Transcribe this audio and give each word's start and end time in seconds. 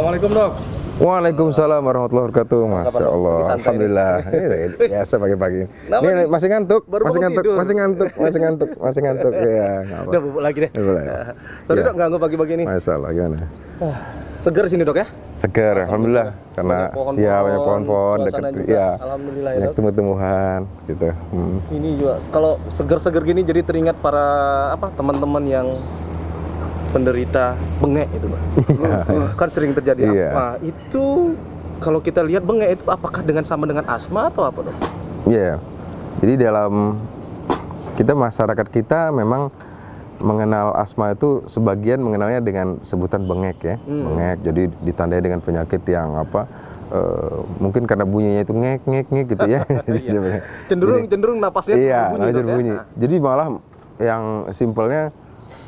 Assalamualaikum 0.00 0.32
dok. 0.32 0.52
Waalaikumsalam 0.96 1.82
warahmatullahi 1.84 2.24
wabarakatuh. 2.32 2.60
Masya? 2.72 3.04
Allah. 3.04 3.36
Alhamdulillah. 3.52 4.12
Ini 4.32 4.56
biasa 4.80 5.14
pagi-pagi. 5.20 5.62
Ini 5.92 6.08
nih? 6.08 6.24
masih 6.24 6.48
ngantuk, 6.48 6.82
masih 6.88 7.20
ngantuk, 7.20 7.44
masih 7.52 7.74
ngantuk, 7.76 8.08
masih 8.16 8.40
ngantuk, 8.40 8.70
masih 8.80 9.00
ngantuk. 9.04 9.32
Ya. 9.36 9.68
Udah 10.08 10.20
bubuk 10.24 10.40
lagi 10.40 10.58
deh. 10.64 10.70
Boleh. 10.88 11.04
Sorry 11.68 11.84
Ya. 11.84 11.92
dok 11.92 11.94
ganggu 12.00 12.16
pagi-pagi 12.16 12.52
nih. 12.56 12.66
Masya 12.72 12.90
Allah, 12.96 13.10
gimana? 13.12 13.38
Seger 14.40 14.64
sini 14.72 14.82
dok 14.88 14.96
ya. 14.96 15.06
Seger, 15.36 15.76
Alhamdulillah. 15.84 16.28
Karena 16.56 16.78
Banyak 16.96 17.20
ya 17.20 17.36
banyak 17.44 17.60
pohon-pohon 17.60 18.18
dekat, 18.24 18.42
juga. 18.56 18.72
ya. 18.72 18.88
Alhamdulillah 19.04 19.52
ya, 19.52 19.66
tumbuh-tumbuhan, 19.76 20.60
gitu. 20.88 21.08
Hmm. 21.12 21.58
Ini 21.76 21.88
juga 22.00 22.14
kalau 22.32 22.56
seger-seger 22.72 23.20
gini 23.28 23.44
jadi 23.44 23.60
teringat 23.60 24.00
para 24.00 24.24
apa 24.72 24.96
teman-teman 24.96 25.44
yang 25.44 25.68
penderita 26.90 27.54
bengek 27.78 28.08
itu 28.12 28.26
pak. 28.26 28.42
kan 29.38 29.48
sering 29.50 29.72
terjadi. 29.72 30.02
Iya. 30.02 30.28
Nah 30.34 30.54
itu 30.60 31.34
kalau 31.78 31.98
kita 31.98 32.20
lihat 32.20 32.42
bengek 32.42 32.76
itu 32.76 32.84
apakah 32.86 33.22
dengan 33.22 33.46
sama 33.46 33.64
dengan 33.64 33.86
asma 33.86 34.28
atau 34.28 34.44
apa 34.44 34.68
dok? 34.68 34.76
Iya. 35.26 35.56
Jadi 36.20 36.34
dalam 36.36 36.98
kita 37.94 38.12
masyarakat 38.12 38.66
kita 38.68 39.08
memang 39.10 39.48
mengenal 40.20 40.76
asma 40.76 41.16
itu 41.16 41.40
sebagian 41.48 41.96
mengenalnya 41.96 42.44
dengan 42.44 42.76
sebutan 42.84 43.24
bengek 43.24 43.56
ya, 43.64 43.76
Hmm. 43.80 44.04
bengek. 44.12 44.36
Jadi 44.44 44.62
ditandai 44.84 45.20
dengan 45.20 45.40
penyakit 45.40 45.80
yang 45.88 46.16
apa? 46.16 46.44
eh, 46.90 47.38
mungkin 47.62 47.86
karena 47.86 48.02
bunyinya 48.02 48.42
itu 48.42 48.50
ngek 48.50 48.82
ngek 48.82 49.06
ngek 49.08 49.26
gitu 49.30 49.46
ya. 49.46 49.62
Jadi 49.86 50.10
bengek. 50.10 50.42
Cenderung 50.66 51.04
cenderung 51.06 51.38
napasnya 51.38 51.78
iya, 51.78 52.10
Dok, 52.10 52.18
ya? 52.18 52.34
berbunyi. 52.34 52.72
Nah, 52.74 52.86
Jadi 52.98 53.14
malah 53.22 53.46
yang 54.02 54.22
simpelnya 54.50 55.14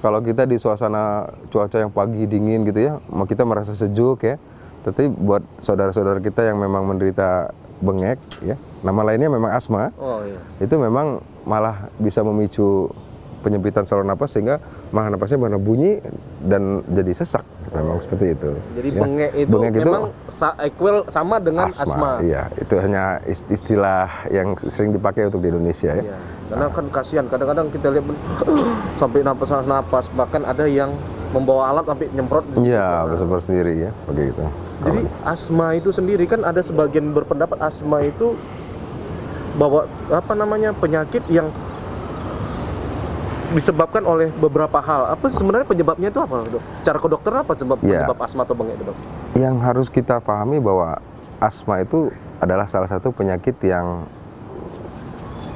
kalau 0.00 0.18
kita 0.20 0.46
di 0.46 0.58
suasana 0.58 1.28
cuaca 1.48 1.78
yang 1.78 1.92
pagi 1.92 2.26
dingin 2.26 2.66
gitu 2.66 2.80
ya, 2.80 2.92
kita 3.26 3.42
merasa 3.46 3.72
sejuk 3.74 4.22
ya. 4.24 4.36
Tapi 4.82 5.06
buat 5.06 5.46
saudara-saudara 5.62 6.18
kita 6.18 6.42
yang 6.42 6.58
memang 6.58 6.82
menderita 6.82 7.54
bengek 7.82 8.18
ya, 8.42 8.54
nama 8.82 9.02
lainnya 9.02 9.26
memang 9.26 9.50
asma 9.54 9.90
Oh 9.98 10.22
iya. 10.22 10.38
itu 10.62 10.74
memang 10.78 11.18
malah 11.42 11.90
bisa 11.98 12.22
memicu 12.22 12.90
penyempitan 13.42 13.82
saluran 13.82 14.06
napas 14.06 14.30
sehingga 14.30 14.62
malah 14.88 15.10
napasnya 15.10 15.36
malah 15.36 15.58
bunyi 15.58 15.98
dan 16.40 16.80
jadi 16.86 17.12
sesak 17.12 17.42
memang 17.68 17.98
seperti 17.98 18.32
itu 18.32 18.50
Jadi 18.72 18.88
ya. 18.88 19.00
bengek 19.00 19.30
itu 19.36 19.50
Bengek 19.50 19.70
memang 19.76 20.02
sa 20.26 20.54
equal 20.60 21.04
sama 21.06 21.36
dengan 21.36 21.66
asma. 21.68 22.22
iya 22.22 22.46
itu 22.54 22.74
hanya 22.76 23.18
ist- 23.24 23.50
istilah 23.50 24.06
yang 24.28 24.54
sering 24.56 24.90
dipakai 24.90 25.26
untuk 25.26 25.38
di 25.38 25.50
Indonesia 25.50 25.92
ya 25.92 26.04
Iya. 26.04 26.16
Karena 26.48 26.68
kan 26.68 26.84
kasihan 26.86 27.26
kadang-kadang 27.26 27.66
kita 27.68 27.88
lihat 27.90 28.04
sampai 29.00 29.24
napas 29.24 30.06
bahkan 30.12 30.44
ada 30.44 30.64
yang 30.64 30.92
membawa 31.32 31.72
alat 31.72 31.88
sampai 31.88 32.12
nyemprot. 32.12 32.44
iya 32.60 33.08
bersumber 33.08 33.40
sendiri 33.40 33.72
ya 33.82 33.90
begitu 34.04 34.44
Jadi 34.82 35.00
asma 35.24 35.72
itu 35.72 35.88
sendiri 35.88 36.28
kan 36.28 36.44
ada 36.44 36.60
sebagian 36.60 37.08
berpendapat 37.10 37.56
asma 37.56 38.04
itu 38.04 38.36
bahwa 39.52 39.84
apa 40.08 40.32
namanya 40.32 40.72
penyakit 40.72 41.24
yang 41.26 41.48
disebabkan 43.52 44.02
oleh 44.02 44.32
beberapa 44.32 44.78
hal. 44.78 45.12
Apa 45.12 45.28
sebenarnya 45.28 45.64
penyebabnya 45.64 46.08
itu 46.08 46.18
apa, 46.18 46.34
Dok? 46.42 46.62
Cara 46.82 46.98
ke 46.98 47.08
dokter 47.08 47.32
apa 47.32 47.52
sebab 47.52 47.76
Iya. 47.78 48.02
penyebab 48.02 48.18
asma 48.18 48.42
atau 48.42 48.54
bengek 48.54 48.80
Dok? 48.80 48.96
yang 49.32 49.56
harus 49.58 49.88
kita 49.88 50.18
pahami 50.18 50.58
bahwa 50.58 51.00
asma 51.38 51.80
itu 51.80 52.12
adalah 52.36 52.68
salah 52.68 52.84
satu 52.84 53.08
penyakit 53.10 53.56
yang 53.62 54.04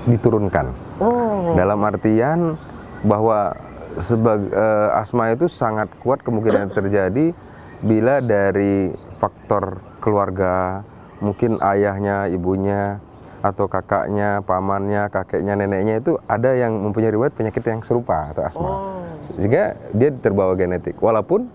diturunkan 0.07 0.71
Oh. 0.97 1.53
dalam 1.53 1.77
artian 1.83 2.57
bahwa 3.03 3.53
sebagai 3.97 4.49
asma 4.95 5.29
itu 5.31 5.45
sangat 5.45 5.93
kuat 6.01 6.23
kemungkinan 6.23 6.73
terjadi 6.79 7.37
bila 7.79 8.25
dari 8.25 8.93
faktor 9.19 9.85
keluarga 9.99 10.81
mungkin 11.19 11.61
ayahnya 11.61 12.29
ibunya 12.29 12.97
atau 13.45 13.69
kakaknya 13.69 14.41
pamannya 14.43 15.09
kakeknya 15.13 15.55
neneknya 15.59 16.01
itu 16.01 16.17
ada 16.25 16.57
yang 16.57 16.73
mempunyai 16.73 17.13
riwayat 17.13 17.37
penyakit 17.37 17.63
yang 17.65 17.81
serupa 17.85 18.33
atau 18.33 18.43
asma. 18.49 18.69
Oh. 18.69 19.01
sehingga 19.37 19.75
dia 19.93 20.11
terbawa 20.15 20.55
genetik. 20.55 20.97
Walaupun 21.03 21.51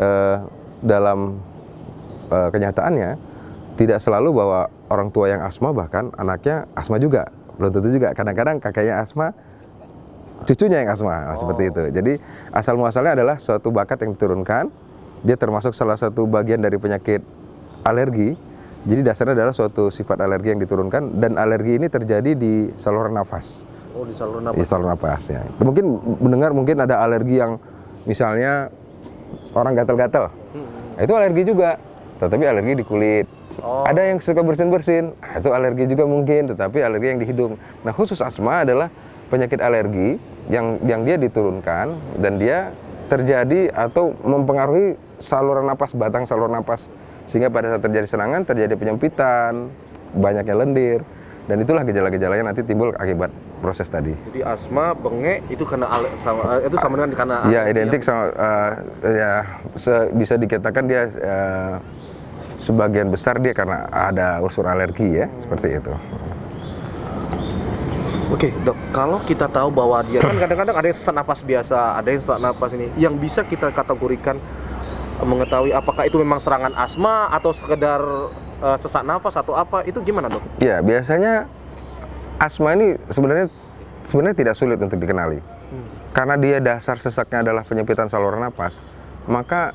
eh, 0.00 0.36
dalam 0.82 1.38
eh, 2.32 2.48
kenyataannya 2.50 3.10
tidak 3.76 3.98
selalu 4.00 4.34
bahwa 4.36 4.60
orang 4.92 5.08
tua 5.08 5.32
yang 5.32 5.42
asma 5.44 5.72
bahkan 5.72 6.12
anaknya 6.16 6.68
asma 6.76 7.00
juga. 7.00 7.28
Belum 7.56 7.70
tentu 7.72 7.88
juga. 7.92 8.12
Kadang-kadang 8.16 8.60
kakeknya 8.60 9.00
asma 9.00 9.36
cucunya 10.44 10.82
yang 10.82 10.90
asma. 10.92 11.32
Nah, 11.32 11.36
seperti 11.38 11.62
itu. 11.70 11.82
Jadi 11.94 12.12
asal 12.50 12.74
muasalnya 12.74 13.14
adalah 13.14 13.36
suatu 13.38 13.70
bakat 13.70 14.02
yang 14.02 14.16
diturunkan. 14.18 14.68
Dia 15.22 15.38
termasuk 15.38 15.70
salah 15.70 15.94
satu 15.94 16.26
bagian 16.26 16.58
dari 16.58 16.82
penyakit 16.82 17.22
alergi 17.86 18.34
jadi 18.82 19.00
dasarnya 19.06 19.34
adalah 19.38 19.54
suatu 19.54 19.88
sifat 19.88 20.18
alergi 20.18 20.54
yang 20.54 20.60
diturunkan 20.60 21.22
dan 21.22 21.38
alergi 21.38 21.78
ini 21.78 21.86
terjadi 21.86 22.34
di 22.34 22.74
saluran 22.74 23.14
nafas 23.14 23.64
Oh, 23.92 24.08
di 24.08 24.14
saluran 24.16 24.50
di 24.50 24.56
nafas. 24.56 24.66
saluran 24.66 24.90
nafas 24.96 25.22
ya. 25.28 25.42
Mungkin 25.60 25.84
mendengar 26.18 26.50
mungkin 26.56 26.80
ada 26.80 27.04
alergi 27.04 27.44
yang 27.44 27.60
misalnya 28.08 28.72
orang 29.52 29.76
gatal-gatal. 29.76 30.32
Nah, 30.96 31.00
Itu 31.04 31.12
alergi 31.12 31.44
juga, 31.44 31.76
tetapi 32.16 32.40
alergi 32.48 32.72
di 32.80 32.84
kulit. 32.88 33.28
Oh. 33.60 33.84
Ada 33.84 34.08
yang 34.08 34.18
suka 34.24 34.40
bersin-bersin, 34.40 35.12
nah, 35.12 35.36
itu 35.36 35.52
alergi 35.52 35.84
juga 35.92 36.08
mungkin, 36.08 36.48
tetapi 36.48 36.80
alergi 36.80 37.06
yang 37.12 37.20
di 37.20 37.28
hidung. 37.28 37.60
Nah, 37.84 37.92
khusus 37.92 38.24
asma 38.24 38.64
adalah 38.64 38.88
penyakit 39.28 39.60
alergi 39.60 40.16
yang 40.48 40.80
yang 40.88 41.04
dia 41.04 41.20
diturunkan 41.20 41.92
dan 42.16 42.40
dia 42.40 42.72
terjadi 43.12 43.76
atau 43.76 44.16
mempengaruhi 44.24 44.96
saluran 45.20 45.68
napas, 45.68 45.92
batang 45.92 46.24
saluran 46.24 46.56
napas 46.56 46.88
sehingga 47.26 47.48
pada 47.48 47.76
saat 47.76 47.82
terjadi 47.82 48.06
serangan 48.06 48.42
terjadi 48.42 48.74
penyempitan, 48.74 49.70
banyaknya 50.12 50.54
lendir 50.54 51.00
dan 51.50 51.58
itulah 51.58 51.82
gejala-gejalanya 51.82 52.54
nanti 52.54 52.62
timbul 52.62 52.94
akibat 52.94 53.30
proses 53.58 53.90
tadi. 53.90 54.14
Jadi 54.30 54.46
asma, 54.46 54.94
bengek 54.94 55.42
itu 55.50 55.62
karena 55.66 55.90
sama 56.14 56.58
eh, 56.58 56.70
itu 56.70 56.76
sama 56.78 56.94
dengan 56.98 57.10
karena 57.14 57.36
Ya 57.50 57.66
identik 57.66 58.02
yang- 58.02 58.06
sama 58.06 58.24
eh, 58.30 58.70
ya 59.10 59.32
bisa 60.14 60.34
dikatakan 60.38 60.86
dia 60.86 61.02
eh, 61.10 61.74
sebagian 62.62 63.10
besar 63.10 63.42
dia 63.42 63.50
karena 63.50 63.90
ada 63.90 64.38
unsur 64.38 64.66
alergi 64.66 65.18
ya 65.18 65.26
seperti 65.42 65.82
itu. 65.82 65.92
Oke, 68.32 68.48
dok. 68.64 68.78
Kalau 68.96 69.20
kita 69.20 69.44
tahu 69.44 69.68
bahwa 69.68 70.00
dia 70.08 70.24
kan 70.24 70.32
kadang-kadang 70.40 70.72
ada 70.72 70.86
yang 70.88 70.96
sesak 70.96 71.12
napas 71.12 71.44
biasa, 71.44 72.00
ada 72.00 72.08
yang 72.08 72.22
sesak 72.24 72.40
napas 72.40 72.70
ini, 72.72 72.86
yang 72.96 73.14
bisa 73.20 73.44
kita 73.44 73.68
kategorikan 73.68 74.40
mengetahui 75.20 75.76
apakah 75.76 76.08
itu 76.08 76.16
memang 76.16 76.40
serangan 76.40 76.72
asma 76.72 77.28
atau 77.28 77.52
sekedar 77.52 78.00
eh, 78.64 78.76
sesak 78.80 79.04
nafas 79.04 79.36
atau 79.36 79.52
apa, 79.52 79.84
itu 79.84 80.00
gimana 80.00 80.32
dok? 80.32 80.40
Ya 80.64 80.80
biasanya 80.80 81.44
asma 82.40 82.72
ini 82.72 82.96
sebenarnya 83.12 83.52
sebenarnya 84.08 84.36
tidak 84.40 84.54
sulit 84.56 84.78
untuk 84.80 84.96
dikenali. 84.96 85.44
Karena 86.12 86.36
dia 86.36 86.60
dasar 86.60 87.00
sesaknya 87.00 87.40
adalah 87.40 87.64
penyempitan 87.64 88.12
saluran 88.12 88.44
napas 88.44 88.76
maka 89.24 89.72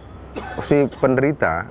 si 0.61 0.85
penderita 0.99 1.65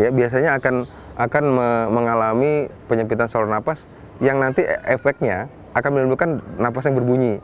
ya 0.00 0.10
biasanya 0.10 0.58
akan 0.58 0.74
akan 1.18 1.44
me- 1.50 1.88
mengalami 1.92 2.52
penyempitan 2.90 3.30
saluran 3.30 3.54
napas 3.54 3.82
yang 4.18 4.42
nanti 4.42 4.66
e- 4.66 4.82
efeknya 4.90 5.46
akan 5.74 5.90
menimbulkan 5.94 6.42
napas 6.58 6.90
yang 6.90 6.98
berbunyi. 6.98 7.38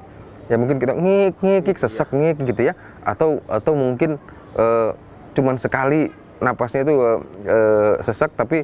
Ya 0.51 0.59
mungkin 0.59 0.83
kita 0.83 0.93
ngik 0.99 1.41
ngik 1.41 1.63
ngik, 1.71 1.79
sesak 1.79 2.11
ngik 2.11 2.43
gitu 2.43 2.69
ya 2.69 2.75
atau 3.07 3.39
atau 3.47 3.73
mungkin 3.79 4.19
eh, 4.59 4.91
cuman 5.35 5.59
sekali 5.59 6.09
napasnya 6.39 6.87
itu 6.87 6.95
eh, 6.95 7.19
eh, 7.51 7.93
sesak 8.03 8.31
tapi 8.39 8.63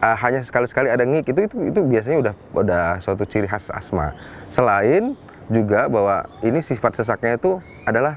eh, 0.00 0.16
hanya 0.20 0.40
sekali-sekali 0.44 0.88
ada 0.92 1.04
ngik 1.04 1.32
itu 1.32 1.40
itu 1.48 1.56
itu 1.72 1.80
biasanya 1.84 2.18
udah 2.28 2.34
udah 2.56 2.84
suatu 3.00 3.24
ciri 3.24 3.48
khas 3.48 3.72
asma. 3.72 4.12
Selain 4.52 5.16
juga 5.50 5.90
bahwa 5.90 6.28
ini 6.46 6.62
sifat 6.62 7.02
sesaknya 7.02 7.34
itu 7.40 7.58
adalah 7.88 8.14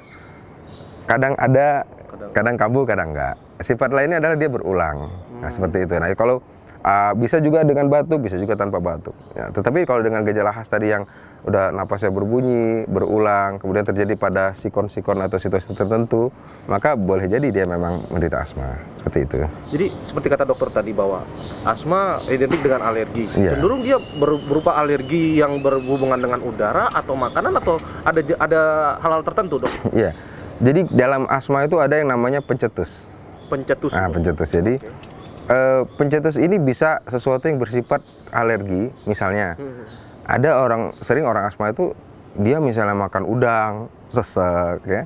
kadang 1.09 1.33
ada 1.35 1.83
kadang 2.31 2.55
kambuh 2.55 2.85
kadang 2.85 3.11
enggak 3.11 3.35
sifat 3.63 3.89
lainnya 3.95 4.19
adalah 4.19 4.35
dia 4.35 4.49
berulang. 4.51 5.07
Nah 5.39 5.49
seperti 5.49 5.87
itu. 5.87 5.95
Nah 5.97 6.11
kalau 6.13 6.43
uh, 6.83 7.11
bisa 7.15 7.39
juga 7.39 7.63
dengan 7.63 7.87
batuk 7.87 8.27
bisa 8.27 8.35
juga 8.37 8.59
tanpa 8.59 8.77
batuk 8.83 9.15
ya, 9.33 9.49
tetapi 9.49 9.87
kalau 9.87 10.03
dengan 10.03 10.21
gejala 10.27 10.51
khas 10.53 10.67
tadi 10.67 10.91
yang 10.91 11.07
udah 11.43 11.75
napasnya 11.75 12.07
berbunyi 12.07 12.87
berulang 12.87 13.59
kemudian 13.59 13.83
terjadi 13.83 14.15
pada 14.15 14.55
sikon-sikon 14.55 15.19
atau 15.27 15.35
situasi 15.35 15.75
tertentu 15.75 16.31
maka 16.71 16.95
boleh 16.95 17.27
jadi 17.27 17.51
dia 17.51 17.65
memang 17.67 18.07
menderita 18.07 18.47
asma 18.47 18.79
seperti 19.03 19.19
itu 19.27 19.35
Jadi 19.75 19.87
seperti 20.07 20.27
kata 20.31 20.47
dokter 20.47 20.71
tadi 20.71 20.95
bahwa 20.95 21.27
asma 21.67 22.23
identik 22.31 22.63
dengan 22.63 22.87
alergi. 22.87 23.27
Iya. 23.35 23.59
Cenderung 23.59 23.83
dia 23.83 23.99
ber- 23.99 24.39
berupa 24.47 24.79
alergi 24.79 25.35
yang 25.35 25.59
berhubungan 25.59 26.15
dengan 26.15 26.39
udara 26.39 26.87
atau 26.87 27.11
makanan 27.19 27.59
atau 27.59 27.75
ada 28.07 28.21
ada 28.39 28.61
hal-hal 29.03 29.23
tertentu 29.27 29.59
dok? 29.59 29.73
Iya. 29.91 30.15
Jadi 30.63 30.87
dalam 30.95 31.27
asma 31.27 31.67
itu 31.67 31.75
ada 31.83 31.99
yang 31.99 32.07
namanya 32.07 32.39
pencetus. 32.39 33.03
Pencetus. 33.51 33.91
Nah, 33.91 34.07
pencetus. 34.07 34.47
Jadi 34.47 34.79
Oke. 34.79 35.12
Eh, 35.49 35.81
pencetus 35.99 36.39
ini 36.39 36.59
bisa 36.59 37.03
sesuatu 37.07 37.47
yang 37.47 37.59
bersifat 37.59 38.03
alergi, 38.31 38.91
misalnya 39.07 39.55
Hmm. 39.59 39.83
ada 40.27 40.59
orang 40.61 40.95
sering 41.03 41.27
orang 41.27 41.47
asma 41.49 41.71
itu 41.71 41.91
dia 42.39 42.57
misalnya 42.57 42.95
makan 42.97 43.23
udang, 43.27 43.73
sesek 44.13 44.81
ya. 44.87 45.03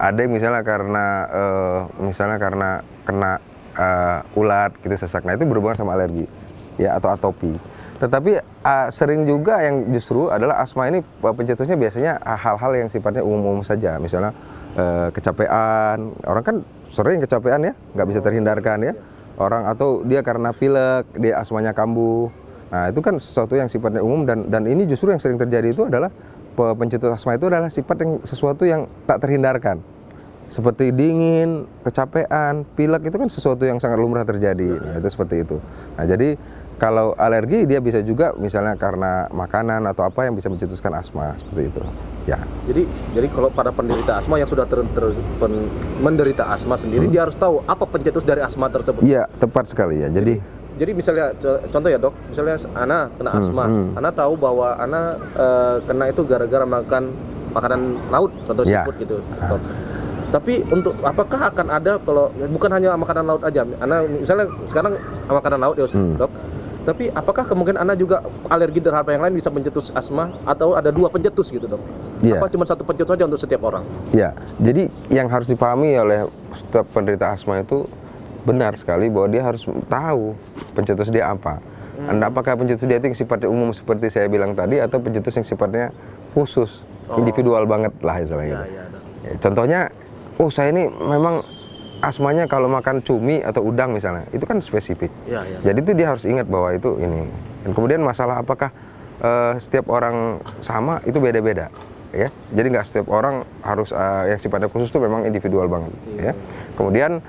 Ada 0.00 0.24
yang 0.24 0.32
misalnya 0.32 0.62
karena 0.64 1.06
eh, 1.28 1.78
misalnya 2.00 2.38
karena 2.40 2.70
kena 3.04 3.32
uh, 3.76 4.38
ulat 4.38 4.74
gitu 4.82 4.94
sesak. 4.96 5.22
Nah 5.26 5.36
itu 5.36 5.44
berhubungan 5.46 5.76
sama 5.76 5.94
alergi 5.96 6.26
ya 6.80 6.96
atau 6.96 7.12
atopi. 7.12 7.56
Tetapi 8.00 8.40
uh, 8.64 8.88
sering 8.88 9.28
juga 9.28 9.60
yang 9.60 9.92
justru 9.92 10.32
adalah 10.32 10.64
asma 10.64 10.88
ini 10.88 11.04
uh, 11.04 11.34
pencetusnya 11.36 11.76
biasanya 11.76 12.16
uh, 12.24 12.38
hal-hal 12.38 12.72
yang 12.72 12.88
sifatnya 12.88 13.20
umum-umum 13.20 13.60
saja. 13.60 14.00
Misalnya 14.00 14.32
uh, 14.76 15.12
kecapean. 15.12 16.16
Orang 16.24 16.44
kan 16.44 16.56
sering 16.88 17.20
kecapean 17.20 17.60
ya, 17.60 17.72
nggak 17.92 18.06
bisa 18.08 18.20
terhindarkan 18.24 18.78
ya. 18.80 18.94
Orang 19.40 19.64
atau 19.64 20.04
dia 20.04 20.20
karena 20.20 20.52
pilek, 20.52 21.08
dia 21.16 21.40
asmanya 21.40 21.72
kambuh. 21.72 22.28
Nah 22.68 22.92
itu 22.92 23.00
kan 23.00 23.16
sesuatu 23.16 23.56
yang 23.56 23.72
sifatnya 23.72 24.04
umum 24.04 24.28
dan 24.28 24.52
dan 24.52 24.68
ini 24.68 24.84
justru 24.84 25.08
yang 25.08 25.18
sering 25.18 25.40
terjadi 25.40 25.72
itu 25.72 25.88
adalah 25.88 26.12
pe- 26.52 26.76
pencetus 26.76 27.08
asma 27.08 27.40
itu 27.40 27.48
adalah 27.48 27.72
sifat 27.72 27.96
yang 28.04 28.12
sesuatu 28.20 28.68
yang 28.68 28.84
tak 29.08 29.24
terhindarkan. 29.24 29.80
Seperti 30.50 30.90
dingin, 30.90 31.64
kecapean, 31.86 32.66
pilek 32.74 33.06
itu 33.06 33.16
kan 33.16 33.30
sesuatu 33.30 33.62
yang 33.64 33.78
sangat 33.78 34.02
lumrah 34.02 34.26
terjadi. 34.26 34.82
Nah, 34.82 34.94
itu 34.98 35.08
seperti 35.08 35.46
itu. 35.46 35.62
Nah, 35.94 36.04
jadi 36.04 36.34
kalau 36.80 37.12
alergi 37.14 37.68
dia 37.68 37.76
bisa 37.78 38.00
juga 38.00 38.32
misalnya 38.34 38.72
karena 38.74 39.28
makanan 39.28 39.84
atau 39.84 40.02
apa 40.02 40.24
yang 40.24 40.32
bisa 40.32 40.48
mencetuskan 40.48 40.90
asma 40.90 41.36
seperti 41.36 41.68
itu. 41.68 41.80
Ya. 42.24 42.40
Jadi 42.64 42.82
jadi 43.12 43.26
kalau 43.28 43.52
pada 43.52 43.68
penderita 43.68 44.16
asma 44.16 44.40
yang 44.40 44.48
sudah 44.48 44.64
ter, 44.64 44.80
ter- 44.88 45.12
pen- 45.36 45.68
menderita 46.00 46.48
asma 46.48 46.74
sendiri 46.74 47.04
dia 47.06 47.22
harus 47.22 47.36
tahu 47.36 47.60
apa 47.62 47.84
pencetus 47.84 48.24
dari 48.24 48.40
asma 48.40 48.66
tersebut. 48.66 49.04
Iya, 49.04 49.28
tepat 49.36 49.68
sekali 49.68 50.00
ya. 50.00 50.08
Jadi 50.08 50.40
Jadi 50.80 50.96
misalnya 50.96 51.36
co- 51.36 51.60
contoh 51.68 51.90
ya 51.92 52.00
dok, 52.00 52.16
misalnya 52.24 52.56
Ana 52.72 53.12
kena 53.12 53.36
asma, 53.36 53.68
hmm. 53.68 54.00
Ana 54.00 54.08
tahu 54.08 54.32
bahwa 54.32 54.72
Ana 54.72 55.12
eh, 55.36 55.76
kena 55.84 56.08
itu 56.08 56.24
gara-gara 56.24 56.64
makan 56.64 57.12
makanan 57.52 57.80
laut, 58.08 58.32
contoh 58.48 58.64
Ya. 58.64 58.80
seafood 58.80 58.96
gitu. 58.96 59.20
Tapi 60.30 60.64
untuk 60.70 60.94
apakah 61.02 61.50
akan 61.50 61.66
ada 61.68 61.98
kalau 61.98 62.30
bukan 62.48 62.70
hanya 62.70 62.94
makanan 62.94 63.28
laut 63.28 63.42
aja, 63.42 63.60
Ana 63.76 64.06
misalnya 64.06 64.48
sekarang 64.64 64.96
makanan 65.26 65.58
laut 65.58 65.76
ya 65.76 65.84
Hmm. 65.90 66.16
dok. 66.16 66.32
Tapi 66.80 67.12
apakah 67.12 67.44
kemungkinan 67.44 67.84
Ana 67.84 67.92
juga 67.92 68.24
alergi 68.48 68.80
terhadap 68.80 69.12
yang 69.12 69.20
lain 69.20 69.36
bisa 69.36 69.52
mencetus 69.52 69.92
asma 69.92 70.32
atau 70.48 70.72
ada 70.72 70.88
dua 70.88 71.12
pencetus 71.12 71.52
gitu 71.52 71.68
dok? 71.68 71.82
Iya. 72.24 72.40
Apa 72.40 72.48
cuma 72.48 72.64
satu 72.64 72.88
pencetus 72.88 73.12
saja 73.12 73.24
untuk 73.28 73.40
setiap 73.40 73.60
orang? 73.68 73.84
Ya, 74.16 74.32
jadi 74.56 74.88
yang 75.12 75.28
harus 75.28 75.44
dipahami 75.44 75.92
oleh 76.00 76.24
setiap 76.56 76.88
penderita 76.88 77.36
asma 77.36 77.60
itu 77.60 77.84
benar 78.48 78.80
sekali 78.80 79.12
bahwa 79.12 79.28
dia 79.28 79.42
harus 79.44 79.68
tahu 79.92 80.32
pencetus 80.72 81.12
dia 81.12 81.28
apa. 81.28 81.60
Hmm. 82.00 82.16
Anda 82.16 82.32
apakah 82.32 82.56
pencetus 82.56 82.88
dia 82.88 82.96
itu 82.96 83.12
yang 83.12 83.18
sifatnya 83.18 83.48
umum 83.52 83.76
seperti 83.76 84.08
saya 84.08 84.32
bilang 84.32 84.56
tadi 84.56 84.80
atau 84.80 84.96
pencetus 85.04 85.36
yang 85.36 85.44
sifatnya 85.44 85.92
khusus, 86.32 86.80
individual 87.12 87.68
banget 87.68 87.92
lah 88.00 88.16
istilahnya. 88.24 88.56
Ya, 88.56 88.64
gitu. 88.64 88.72
ya, 88.72 88.84
dok. 88.88 89.02
Ya, 89.20 89.32
Contohnya, 89.36 89.80
oh 90.40 90.48
saya 90.48 90.72
ini 90.72 90.88
memang 90.88 91.44
asmanya 92.00 92.48
kalau 92.48 92.68
makan 92.68 93.04
cumi 93.04 93.44
atau 93.44 93.60
udang 93.64 93.92
misalnya, 93.92 94.24
itu 94.32 94.44
kan 94.48 94.60
spesifik. 94.64 95.12
Ya, 95.28 95.44
ya. 95.44 95.58
Jadi 95.70 95.78
itu 95.84 95.92
dia 95.96 96.06
harus 96.12 96.24
ingat 96.24 96.48
bahwa 96.48 96.72
itu 96.72 96.96
ini. 96.96 97.28
Dan 97.64 97.70
kemudian 97.76 98.00
masalah 98.00 98.40
apakah 98.40 98.72
eh, 99.20 99.60
setiap 99.60 99.88
orang 99.92 100.40
sama 100.64 101.04
itu 101.04 101.20
beda-beda, 101.20 101.68
ya. 102.12 102.32
Jadi 102.56 102.66
nggak 102.72 102.86
setiap 102.88 103.06
orang 103.12 103.44
harus 103.60 103.92
eh, 103.92 104.34
yang 104.34 104.40
sifatnya 104.40 104.72
khusus 104.72 104.88
itu 104.88 105.00
memang 105.00 105.28
individual 105.28 105.68
banget, 105.68 105.92
ya. 106.16 106.32
Kemudian 106.74 107.20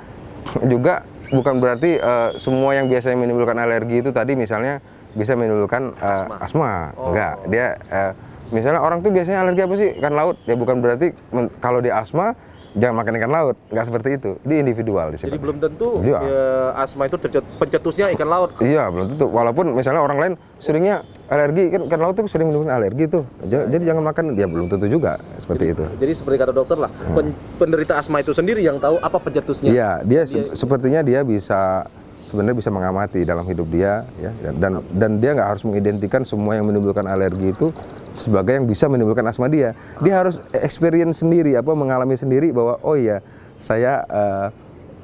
juga 0.68 1.04
bukan 1.32 1.60
berarti 1.60 2.00
eh, 2.00 2.30
semua 2.40 2.72
yang 2.76 2.88
biasanya 2.88 3.18
menimbulkan 3.20 3.60
alergi 3.60 4.00
itu 4.04 4.12
tadi 4.16 4.40
misalnya 4.40 4.80
bisa 5.12 5.36
menimbulkan 5.36 5.92
eh, 6.00 6.08
Asma. 6.24 6.36
asma. 6.40 6.72
Oh. 6.96 7.12
Enggak, 7.12 7.34
dia 7.52 7.66
eh, 7.92 8.12
misalnya 8.56 8.80
orang 8.80 9.04
tuh 9.04 9.12
biasanya 9.12 9.44
alergi 9.44 9.62
apa 9.68 9.76
sih? 9.76 9.90
Ikan 10.00 10.16
laut. 10.16 10.40
Ya 10.48 10.56
bukan 10.56 10.80
berarti 10.80 11.12
kalau 11.60 11.84
dia 11.84 12.00
asma 12.00 12.36
jangan 12.74 12.96
makan 12.98 13.14
ikan 13.18 13.32
laut. 13.32 13.56
Nggak 13.68 13.86
seperti 13.86 14.10
itu. 14.16 14.32
Dia 14.42 14.58
individual 14.60 15.08
di 15.12 15.18
Jadi 15.18 15.38
belum 15.38 15.58
tentu 15.58 16.00
Iya. 16.00 16.20
ya, 16.20 16.46
asma 16.78 17.04
itu 17.06 17.18
pencetusnya 17.58 18.06
ikan 18.12 18.28
laut. 18.28 18.50
Iya, 18.58 18.88
belum 18.88 19.06
tentu. 19.12 19.26
Walaupun 19.28 19.66
misalnya 19.72 20.02
orang 20.02 20.18
lain 20.18 20.34
seringnya 20.58 21.02
alergi 21.28 21.68
kan 21.70 21.82
ikan 21.86 22.00
laut 22.00 22.14
tuh 22.14 22.26
sering 22.28 22.48
menimbulkan 22.48 22.76
alergi 22.76 23.06
tuh. 23.08 23.24
Ja- 23.46 23.66
Jadi 23.66 23.84
jangan 23.84 24.04
makan. 24.04 24.24
Ya 24.34 24.48
belum 24.48 24.68
tentu 24.68 24.88
juga 24.88 25.20
seperti 25.36 25.72
itu. 25.72 25.84
Jadi 25.96 26.12
seperti 26.14 26.38
kata 26.38 26.52
dokter 26.52 26.78
lah, 26.78 26.92
pen- 27.12 27.36
penderita 27.58 27.96
asma 27.96 28.20
itu 28.20 28.32
sendiri 28.32 28.62
yang 28.62 28.78
tahu 28.78 28.98
apa 28.98 29.18
pencetusnya. 29.18 29.68
Hmm. 29.68 29.76
Iya, 29.76 29.90
dia 30.04 30.22
se- 30.24 30.52
sepertinya 30.54 31.02
dia 31.02 31.22
bisa 31.22 31.86
sebenarnya 32.24 32.56
bisa 32.56 32.72
mengamati 32.72 33.22
dalam 33.22 33.44
hidup 33.44 33.68
dia 33.68 34.08
ya 34.16 34.32
dan 34.42 34.54
dan, 34.56 34.72
dan 34.90 35.12
dia 35.20 35.36
nggak 35.36 35.50
harus 35.52 35.68
mengidentikan 35.68 36.24
semua 36.24 36.56
yang 36.56 36.64
menimbulkan 36.64 37.04
alergi 37.04 37.52
itu 37.52 37.76
sebagai 38.14 38.60
yang 38.60 38.68
bisa 38.68 38.88
menimbulkan 38.92 39.24
asma 39.28 39.48
dia. 39.48 39.76
Dia 40.04 40.24
harus 40.24 40.44
experience 40.56 41.24
sendiri 41.24 41.56
apa 41.56 41.72
mengalami 41.72 42.16
sendiri 42.16 42.52
bahwa 42.52 42.80
oh 42.84 42.96
iya 42.96 43.24
saya 43.62 44.04
eh, 44.08 44.48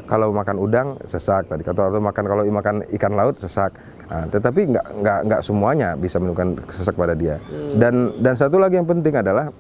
kalau 0.08 0.32
makan 0.32 0.58
udang 0.58 0.88
sesak 1.04 1.52
tadi 1.52 1.68
atau 1.68 1.92
atau 1.92 2.00
makan 2.00 2.24
kalau 2.24 2.44
makan 2.48 2.76
ikan 2.96 3.14
laut 3.14 3.36
sesak. 3.36 3.76
Nah, 4.08 4.24
tetapi 4.32 4.72
nggak 4.72 4.86
nggak 5.04 5.20
nggak 5.28 5.42
semuanya 5.44 6.00
bisa 6.00 6.16
menimbulkan 6.18 6.56
sesak 6.72 6.96
pada 6.96 7.12
dia. 7.12 7.40
Dan 7.76 8.16
dan 8.24 8.40
satu 8.40 8.56
lagi 8.56 8.80
yang 8.80 8.88
penting 8.88 9.20
adalah 9.20 9.52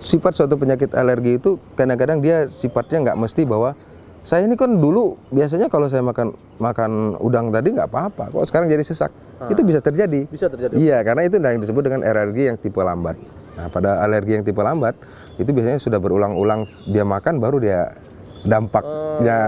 sifat 0.00 0.36
suatu 0.36 0.56
penyakit 0.56 0.92
alergi 0.96 1.36
itu 1.36 1.60
kadang-kadang 1.76 2.20
dia 2.20 2.48
sifatnya 2.48 3.12
nggak 3.12 3.18
mesti 3.20 3.44
bahwa 3.44 3.76
saya 4.20 4.44
ini 4.44 4.52
kan 4.52 4.76
dulu 4.76 5.16
biasanya 5.28 5.66
kalau 5.66 5.88
saya 5.88 6.00
makan 6.00 6.30
makan 6.58 7.16
udang 7.18 7.48
tadi 7.48 7.72
nggak 7.72 7.88
apa-apa 7.88 8.28
kok 8.28 8.44
sekarang 8.44 8.68
jadi 8.68 8.84
sesak 8.84 9.08
itu 9.48 9.60
bisa 9.60 9.80
terjadi 9.80 10.28
Bisa 10.28 10.46
terjadi. 10.46 10.76
iya 10.76 11.00
karena 11.00 11.24
itu 11.24 11.40
yang 11.40 11.56
disebut 11.58 11.82
dengan 11.82 12.00
alergi 12.04 12.52
yang 12.52 12.56
tipe 12.56 12.76
lambat 12.76 13.16
nah 13.56 13.66
pada 13.66 14.00
alergi 14.00 14.36
yang 14.36 14.44
tipe 14.44 14.60
lambat 14.60 14.92
itu 15.36 15.48
biasanya 15.48 15.80
sudah 15.80 15.96
berulang-ulang 15.96 16.68
dia 16.84 17.00
makan 17.02 17.40
baru 17.40 17.56
dia 17.58 17.96
dampaknya 18.40 19.00
Iya, 19.20 19.40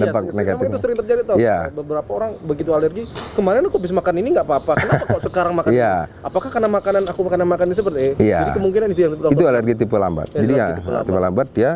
dampak 0.00 0.22
se- 0.24 0.36
negatif 0.40 0.64
itu 0.64 0.80
sering 0.80 0.96
terjadi 0.96 1.20
tau. 1.20 1.36
Iya. 1.36 1.68
Beberapa 1.68 2.10
orang 2.16 2.32
begitu 2.40 2.72
alergi, 2.72 3.04
kemarin 3.36 3.60
aku 3.60 3.76
habis 3.76 3.92
makan 3.92 4.14
ini 4.16 4.32
nggak 4.32 4.46
apa-apa. 4.48 4.72
Kenapa 4.80 5.04
kok 5.04 5.20
sekarang 5.20 5.52
makan? 5.52 5.68
Iya. 5.68 6.08
ini? 6.08 6.24
Apakah 6.24 6.48
karena 6.48 6.68
makanan 6.72 7.02
aku 7.04 7.20
makan 7.28 7.44
makan 7.44 7.66
ini 7.68 7.76
seperti? 7.76 8.04
Iya. 8.16 8.40
Jadi 8.40 8.50
kemungkinan 8.56 8.88
itu 8.88 9.00
yang 9.04 9.12
itu 9.20 9.44
alergi 9.44 9.74
tipe 9.76 9.96
lambat. 10.00 10.32
Ya, 10.32 10.40
Jadi 10.40 10.52
ya 10.56 10.66
tipe 10.72 10.90
tipe 11.04 11.20
lambat. 11.20 11.46
dia 11.52 11.70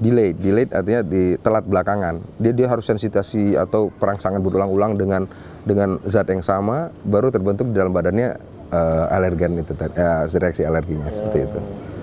delayed. 0.00 0.36
Delayed 0.40 0.70
artinya 0.72 1.00
di 1.04 1.36
telat 1.38 1.64
belakangan. 1.64 2.18
Dia 2.40 2.52
dia 2.52 2.66
harus 2.66 2.82
sensitasi 2.82 3.54
atau 3.54 3.92
perangsangan 3.92 4.40
berulang-ulang 4.40 4.96
dengan 4.96 5.28
dengan 5.62 6.00
zat 6.08 6.32
yang 6.32 6.40
sama 6.40 6.88
baru 7.04 7.28
terbentuk 7.28 7.68
di 7.68 7.76
dalam 7.76 7.92
badannya 7.92 8.34
eh, 8.72 9.14
alergen 9.14 9.60
itu 9.60 9.76
tadi, 9.76 9.94
eh, 9.94 10.24
reaksi 10.26 10.64
alerginya 10.64 11.12
seperti 11.12 11.38
itu. 11.44 11.60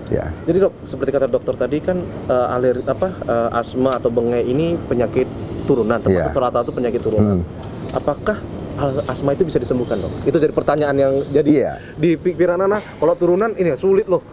Ya. 0.08 0.24
Jadi 0.48 0.56
dok, 0.64 0.72
seperti 0.88 1.10
kata 1.12 1.28
dokter 1.28 1.52
tadi 1.52 1.82
kan 1.82 1.98
eh, 2.30 2.54
aler 2.54 2.80
apa 2.86 3.12
eh, 3.12 3.58
asma 3.58 3.98
atau 3.98 4.08
bengek 4.08 4.46
ini 4.46 4.78
penyakit 4.78 5.26
turunan, 5.68 6.00
termasuk 6.00 6.32
Iya. 6.32 6.38
salah 6.38 6.52
satu 6.54 6.70
penyakit 6.72 7.02
turunan. 7.04 7.44
Apakah 7.92 8.40
al- 8.78 9.04
asma 9.04 9.36
itu 9.36 9.44
bisa 9.44 9.60
disembuhkan 9.60 10.00
dok? 10.00 10.12
Itu 10.24 10.40
jadi 10.40 10.54
pertanyaan 10.54 10.96
yang 10.96 11.12
jadi 11.28 11.50
Iya. 11.50 11.72
di 11.98 12.16
pikiran 12.16 12.62
anak. 12.62 12.80
Kalau 12.96 13.14
turunan 13.18 13.52
ini 13.52 13.76
sulit 13.76 14.08
loh 14.08 14.24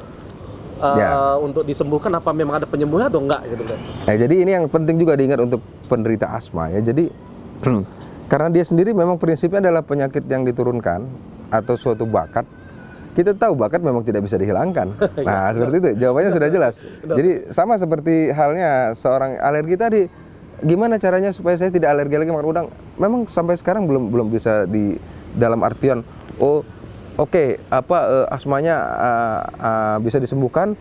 eh, 0.80 0.96
Iya. 1.00 1.40
untuk 1.40 1.64
disembuhkan. 1.64 2.12
Apa 2.16 2.32
memang 2.32 2.60
ada 2.60 2.68
penyembuhan 2.68 3.08
atau 3.08 3.22
enggak 3.24 3.42
gitu 3.48 3.64
kan? 3.64 3.80
Nah, 3.80 4.16
jadi 4.16 4.36
ini 4.36 4.52
yang 4.56 4.66
penting 4.68 4.96
juga 5.00 5.14
diingat 5.16 5.40
untuk 5.42 5.62
penderita 5.88 6.32
asma 6.32 6.72
ya. 6.72 6.80
Jadi 6.84 7.08
karena 8.26 8.48
dia 8.50 8.66
sendiri 8.66 8.92
memang 8.92 9.22
prinsipnya 9.22 9.62
adalah 9.62 9.86
penyakit 9.86 10.26
yang 10.26 10.44
diturunkan 10.44 11.06
atau 11.54 11.76
suatu 11.78 12.04
bakat. 12.10 12.46
Kita 13.16 13.32
tahu 13.32 13.56
bakat 13.56 13.80
memang 13.80 14.04
tidak 14.04 14.28
bisa 14.28 14.36
dihilangkan. 14.36 14.92
Nah, 15.28 15.56
seperti 15.56 15.76
itu. 15.80 15.90
Jawabannya 16.04 16.32
sudah 16.36 16.50
jelas. 16.52 16.84
Jadi 17.06 17.48
sama 17.54 17.80
seperti 17.80 18.34
halnya 18.36 18.92
seorang 18.92 19.40
alergi 19.40 19.76
tadi. 19.80 20.02
Gimana 20.64 20.96
caranya 20.96 21.36
supaya 21.36 21.60
saya 21.60 21.68
tidak 21.68 21.92
alergi 21.92 22.16
lagi 22.16 22.32
makan 22.32 22.48
udang? 22.48 22.68
Memang 22.96 23.28
sampai 23.28 23.60
sekarang 23.60 23.88
belum 23.88 24.08
belum 24.08 24.28
bisa 24.32 24.64
di 24.64 24.96
dalam 25.36 25.60
artian 25.68 26.00
oh 26.40 26.64
oke 27.16 27.60
apa 27.72 27.98
eh, 28.08 28.36
asmanya 28.36 28.76
eh, 28.80 29.42
eh, 29.60 29.98
bisa 30.04 30.18
disembuhkan? 30.20 30.76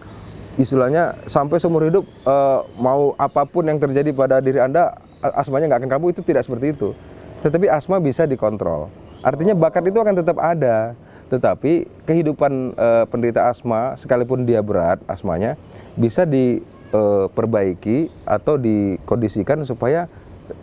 Istilahnya 0.54 1.18
sampai 1.26 1.58
seumur 1.58 1.82
hidup 1.82 2.06
eh, 2.06 2.60
mau 2.78 3.18
apa 3.18 3.42
pun 3.42 3.66
yang 3.66 3.82
terjadi 3.82 4.14
pada 4.14 4.38
diri 4.38 4.62
anda 4.62 4.94
asmanya 5.22 5.66
nggak 5.70 5.80
akan 5.82 5.90
kambuh. 5.90 6.10
Itu 6.14 6.22
tidak 6.22 6.46
seperti 6.46 6.74
itu. 6.74 6.94
Tetapi 7.42 7.66
asma 7.68 7.98
bisa 7.98 8.24
dikontrol. 8.24 8.88
Artinya 9.24 9.56
bakat 9.56 9.88
itu 9.88 9.98
akan 9.98 10.14
tetap 10.14 10.38
ada. 10.38 10.94
Tetapi 11.32 11.88
kehidupan 12.06 12.76
eh, 12.76 13.04
penderita 13.10 13.48
asma 13.50 13.96
sekalipun 13.98 14.44
dia 14.46 14.60
berat 14.62 15.00
asmanya 15.08 15.56
bisa 15.98 16.28
diperbaiki 16.28 18.10
atau 18.28 18.60
dikondisikan 18.60 19.64
supaya 19.66 20.06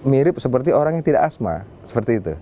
mirip 0.05 0.37
seperti 0.37 0.71
orang 0.71 1.01
yang 1.01 1.05
tidak 1.05 1.25
asma. 1.27 1.65
Seperti 1.83 2.21
itu. 2.21 2.33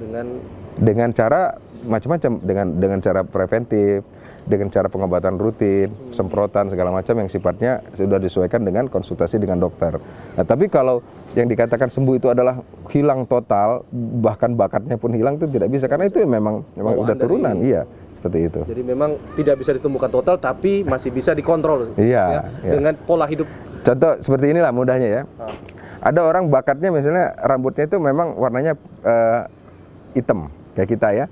Dengan 0.00 0.40
dengan 0.78 1.10
cara 1.10 1.54
macam-macam 1.80 2.32
dengan 2.40 2.66
dengan 2.74 2.98
cara 2.98 3.22
preventif 3.22 4.02
dengan 4.42 4.66
cara 4.66 4.88
pengobatan 4.88 5.36
rutin 5.36 5.92
semprotan 6.08 6.66
segala 6.66 6.88
macam 6.88 7.12
yang 7.14 7.28
sifatnya 7.28 7.84
sudah 7.92 8.16
disesuaikan 8.16 8.64
dengan 8.64 8.88
konsultasi 8.88 9.36
dengan 9.36 9.60
dokter. 9.60 10.00
Nah 10.34 10.42
tapi 10.42 10.66
kalau 10.66 11.04
yang 11.36 11.44
dikatakan 11.44 11.86
sembuh 11.86 12.16
itu 12.16 12.26
adalah 12.26 12.64
hilang 12.88 13.28
total 13.28 13.84
bahkan 14.18 14.56
bakatnya 14.56 14.96
pun 14.96 15.12
hilang 15.12 15.36
itu 15.36 15.44
tidak 15.46 15.68
bisa 15.68 15.84
karena 15.84 16.08
itu 16.08 16.24
memang 16.24 16.64
memang 16.72 16.92
Bawaan 16.94 17.04
udah 17.04 17.14
dari- 17.14 17.22
turunan 17.22 17.56
iya 17.60 17.82
seperti 18.10 18.38
itu. 18.48 18.60
jadi 18.64 18.82
memang 18.82 19.10
tidak 19.36 19.54
bisa 19.56 19.70
ditemukan 19.70 20.10
total 20.10 20.34
tapi 20.34 20.82
masih 20.82 21.12
bisa 21.12 21.36
dikontrol 21.36 21.92
Iya, 21.94 22.24
ya, 22.24 22.42
iya. 22.64 22.72
dengan 22.72 22.96
pola 22.98 23.28
hidup 23.28 23.46
Contoh 23.78 24.18
seperti 24.18 24.50
inilah 24.50 24.72
mudahnya 24.72 25.08
ya. 25.08 25.22
Ada 25.98 26.20
orang 26.20 26.48
bakatnya 26.48 26.88
misalnya 26.88 27.30
rambutnya 27.38 27.84
itu 27.84 27.96
memang 27.96 28.34
warnanya 28.34 28.74
eh, 29.00 29.40
hitam 30.14 30.48
kayak 30.78 30.90
kita 30.94 31.08
ya. 31.10 31.26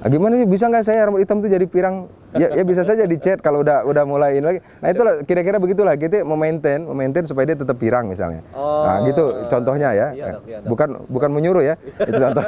Ah, 0.00 0.08
gimana 0.08 0.40
sih 0.40 0.48
bisa 0.48 0.72
nggak 0.72 0.84
saya 0.84 1.04
rambut 1.04 1.20
hitam 1.20 1.44
tuh 1.44 1.52
jadi 1.52 1.68
pirang? 1.68 2.08
Ya, 2.34 2.50
ya 2.50 2.66
bisa 2.66 2.82
saja 2.82 3.06
dicat 3.06 3.38
kalau 3.38 3.62
udah 3.62 3.86
udah 3.86 4.02
mulai 4.02 4.36
ini 4.36 4.44
lagi. 4.44 4.60
Nah 4.82 4.88
itulah 4.90 5.22
kira-kira 5.22 5.62
begitulah 5.62 5.94
kita 5.94 6.26
memaintain, 6.26 6.82
memaintain 6.82 7.24
supaya 7.30 7.52
dia 7.52 7.56
tetap 7.56 7.78
pirang 7.78 8.10
misalnya. 8.10 8.42
Nah 8.56 9.06
gitu 9.06 9.46
contohnya 9.46 9.94
ya. 9.94 10.08
Iya, 10.10 10.26
iya, 10.42 10.58
dok. 10.60 10.68
bukan 10.74 10.88
bukan 11.08 11.30
menyuruh 11.30 11.62
ya. 11.62 11.74
itu 11.78 12.20
contoh. 12.20 12.42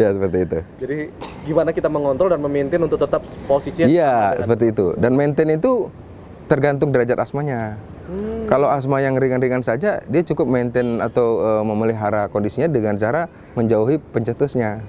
ya 0.00 0.08
seperti 0.14 0.38
itu. 0.46 0.58
Jadi 0.78 0.98
gimana 1.42 1.68
kita 1.74 1.88
mengontrol 1.90 2.30
dan 2.30 2.40
memaintain 2.40 2.80
untuk 2.80 3.02
tetap 3.02 3.26
posisinya 3.50 3.90
Iya, 3.90 4.38
seperti 4.38 4.70
itu. 4.70 4.94
Dan 4.94 5.18
maintain 5.18 5.50
itu 5.50 5.90
tergantung 6.46 6.94
derajat 6.94 7.18
asmanya. 7.18 7.76
Hmm. 8.44 8.50
Kalau 8.50 8.68
asma 8.68 9.00
yang 9.00 9.16
ringan-ringan 9.16 9.60
saja, 9.60 10.04
dia 10.04 10.22
cukup 10.22 10.44
maintain 10.46 11.00
atau 11.00 11.26
eh, 11.40 11.62
memelihara 11.62 12.28
kondisinya 12.28 12.68
dengan 12.68 12.94
cara 12.94 13.24
menjauhi 13.52 13.96
pencetusnya. 14.06 14.84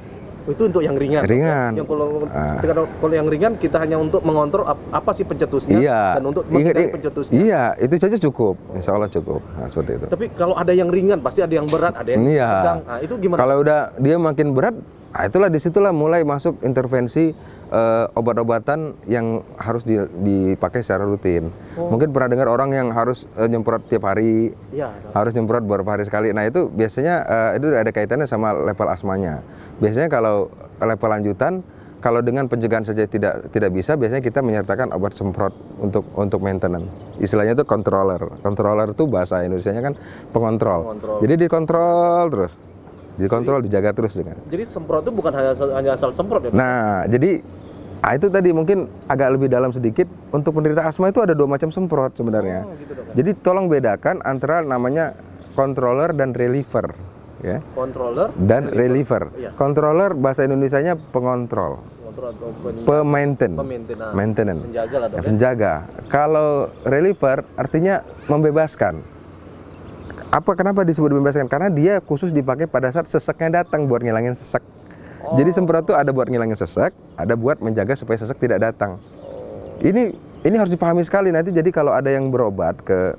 itu 0.45 0.61
untuk 0.61 0.77
yang 0.79 0.93
ringan. 0.93 1.25
Ringan. 1.25 1.73
Yang 1.73 1.89
kalau 1.89 2.21
Ah. 2.29 2.53
ketika- 2.53 2.77
kalau 3.01 3.13
yang 3.15 3.25
ringan 3.25 3.57
kita 3.57 3.81
hanya 3.81 3.97
untuk 3.97 4.21
mengontrol 4.21 4.61
ap- 4.63 4.77
apa 4.93 5.09
sih 5.09 5.25
pencetusnya 5.25 5.73
Iya. 5.73 6.01
dan 6.13 6.23
untuk 6.23 6.45
menghindari 6.45 6.93
pencetusnya. 6.93 7.33
Iya, 7.33 7.63
itu 7.81 7.93
saja 7.97 8.13
cukup. 8.21 8.53
Insya 8.71 8.93
Allah 8.93 9.09
cukup. 9.09 9.41
Nah, 9.41 9.65
seperti 9.65 9.97
itu. 9.97 10.05
Tapi 10.05 10.25
kalau 10.31 10.53
ada 10.53 10.69
yang 10.69 10.93
ringan 10.93 11.17
pasti 11.17 11.41
ada 11.41 11.49
yang 11.49 11.65
berat, 11.65 11.97
ada 11.97 12.05
yang 12.05 12.21
Iya. 12.21 12.45
sedang. 12.47 12.77
Nah, 12.85 12.97
itu 13.01 13.13
gimana? 13.17 13.39
Kalau 13.41 13.55
udah 13.57 13.79
dia 13.97 14.17
makin 14.21 14.47
berat, 14.53 14.75
nah 15.15 15.23
itulah 15.31 15.47
di 15.47 15.63
situlah 15.63 15.95
mulai 15.95 16.27
masuk 16.27 16.59
intervensi 16.67 17.31
eh, 17.71 18.05
obat-obatan 18.19 18.99
yang 19.07 19.41
harus 19.55 19.87
di- 19.87 20.11
dipakai 20.21 20.83
secara 20.83 21.07
rutin. 21.07 21.49
Oh. 21.79 21.87
Mungkin 21.87 22.11
pernah 22.11 22.29
dengar 22.35 22.47
orang 22.51 22.75
yang 22.75 22.87
harus 22.91 23.23
eh, 23.39 23.47
nyemprot 23.47 23.87
tiap 23.87 24.05
hari, 24.05 24.51
dok. 24.75 25.15
harus 25.15 25.31
nyemprot 25.31 25.63
beberapa 25.63 25.95
hari 25.95 26.03
sekali. 26.03 26.35
Nah 26.35 26.43
itu 26.43 26.67
biasanya 26.67 27.15
eh, 27.25 27.49
itu 27.63 27.71
ada 27.71 27.91
kaitannya 27.95 28.27
sama 28.27 28.51
level 28.51 28.87
asmanya. 28.91 29.39
Biasanya 29.79 30.11
kalau 30.11 30.51
level 30.83 31.09
lanjutan, 31.09 31.63
kalau 32.03 32.21
dengan 32.21 32.45
pencegahan 32.45 32.85
saja 32.85 33.09
tidak 33.09 33.49
tidak 33.49 33.71
bisa, 33.73 33.97
biasanya 33.97 34.21
kita 34.21 34.45
menyertakan 34.45 34.93
obat 34.93 35.17
semprot 35.17 35.55
untuk 35.81 36.05
untuk 36.13 36.37
maintenance. 36.43 36.85
Istilahnya 37.17 37.57
itu 37.57 37.65
controller. 37.65 38.21
Controller 38.45 38.93
itu 38.93 39.09
bahasa 39.09 39.41
Indonesianya 39.41 39.81
kan 39.81 39.93
pengontrol. 40.29 40.85
Pengontrol. 40.85 41.17
Jadi 41.25 41.33
dikontrol 41.47 42.23
terus, 42.29 42.53
dikontrol, 43.15 43.59
dijaga 43.59 43.91
terus 43.91 44.13
dengan. 44.13 44.35
Jadi 44.45 44.63
semprot 44.63 45.03
itu 45.03 45.11
bukan 45.11 45.31
hanya 45.31 45.51
hanya 45.73 45.91
asal 45.93 46.11
semprot 46.11 46.45
ya. 46.45 46.51
Nah, 46.51 47.03
jadi 47.05 47.39
ah, 47.99 48.13
itu 48.13 48.27
tadi 48.27 48.51
mungkin 48.51 48.85
agak 49.05 49.29
lebih 49.33 49.47
dalam 49.47 49.71
sedikit. 49.71 50.05
Untuk 50.29 50.51
penderita 50.51 50.83
asma 50.83 51.09
itu 51.09 51.19
ada 51.19 51.31
dua 51.31 51.47
macam 51.47 51.69
semprot 51.69 52.11
sebenarnya. 52.13 52.63
Oh, 52.63 52.75
gitu, 52.75 52.91
dok. 52.93 53.15
Jadi 53.15 53.31
tolong 53.39 53.65
bedakan 53.65 54.19
antara 54.21 54.59
namanya 54.59 55.15
controller 55.55 56.11
dan 56.11 56.35
reliever, 56.35 56.91
ya. 57.39 57.63
Controller 57.71 58.35
Dan 58.35 58.67
reliever. 58.67 59.31
Iya. 59.33 59.55
Controller 59.55 60.11
bahasa 60.11 60.43
Indonesianya 60.43 60.99
pengontrol, 60.99 61.79
atau 62.03 62.51
pen- 62.59 62.83
pemainten, 62.83 63.51
pemainten, 63.55 63.95
nah, 63.95 64.11
maintenance, 64.11 64.63
penjaga 64.65 64.95
lah 64.97 65.07
Ya, 65.07 65.15
ya. 65.15 65.23
penjaga. 65.23 65.73
Kalau 66.09 66.49
reliever 66.83 67.37
artinya 67.55 68.03
membebaskan. 68.27 69.14
Apa 70.35 70.51
kenapa 70.51 70.83
disebut 70.83 71.15
membebaskan? 71.15 71.47
Karena 71.47 71.71
dia 71.71 72.03
khusus 72.03 72.35
dipakai 72.35 72.67
pada 72.67 72.91
saat 72.91 73.07
seseknya 73.07 73.63
datang 73.63 73.87
buat 73.87 74.03
ngilangin 74.03 74.35
sesek. 74.35 74.59
Jadi 75.39 75.49
semprot 75.55 75.87
itu 75.87 75.95
ada 75.95 76.11
buat 76.11 76.27
ngilangin 76.27 76.59
sesek, 76.59 76.91
ada 77.15 77.39
buat 77.39 77.63
menjaga 77.63 77.95
supaya 77.95 78.19
sesek 78.19 78.35
tidak 78.43 78.59
datang. 78.59 78.99
Ini 79.79 80.11
ini 80.43 80.55
harus 80.59 80.75
dipahami 80.75 81.07
sekali 81.07 81.31
nanti. 81.31 81.55
Jadi 81.55 81.71
kalau 81.71 81.95
ada 81.95 82.11
yang 82.11 82.35
berobat 82.35 82.75
ke 82.83 83.15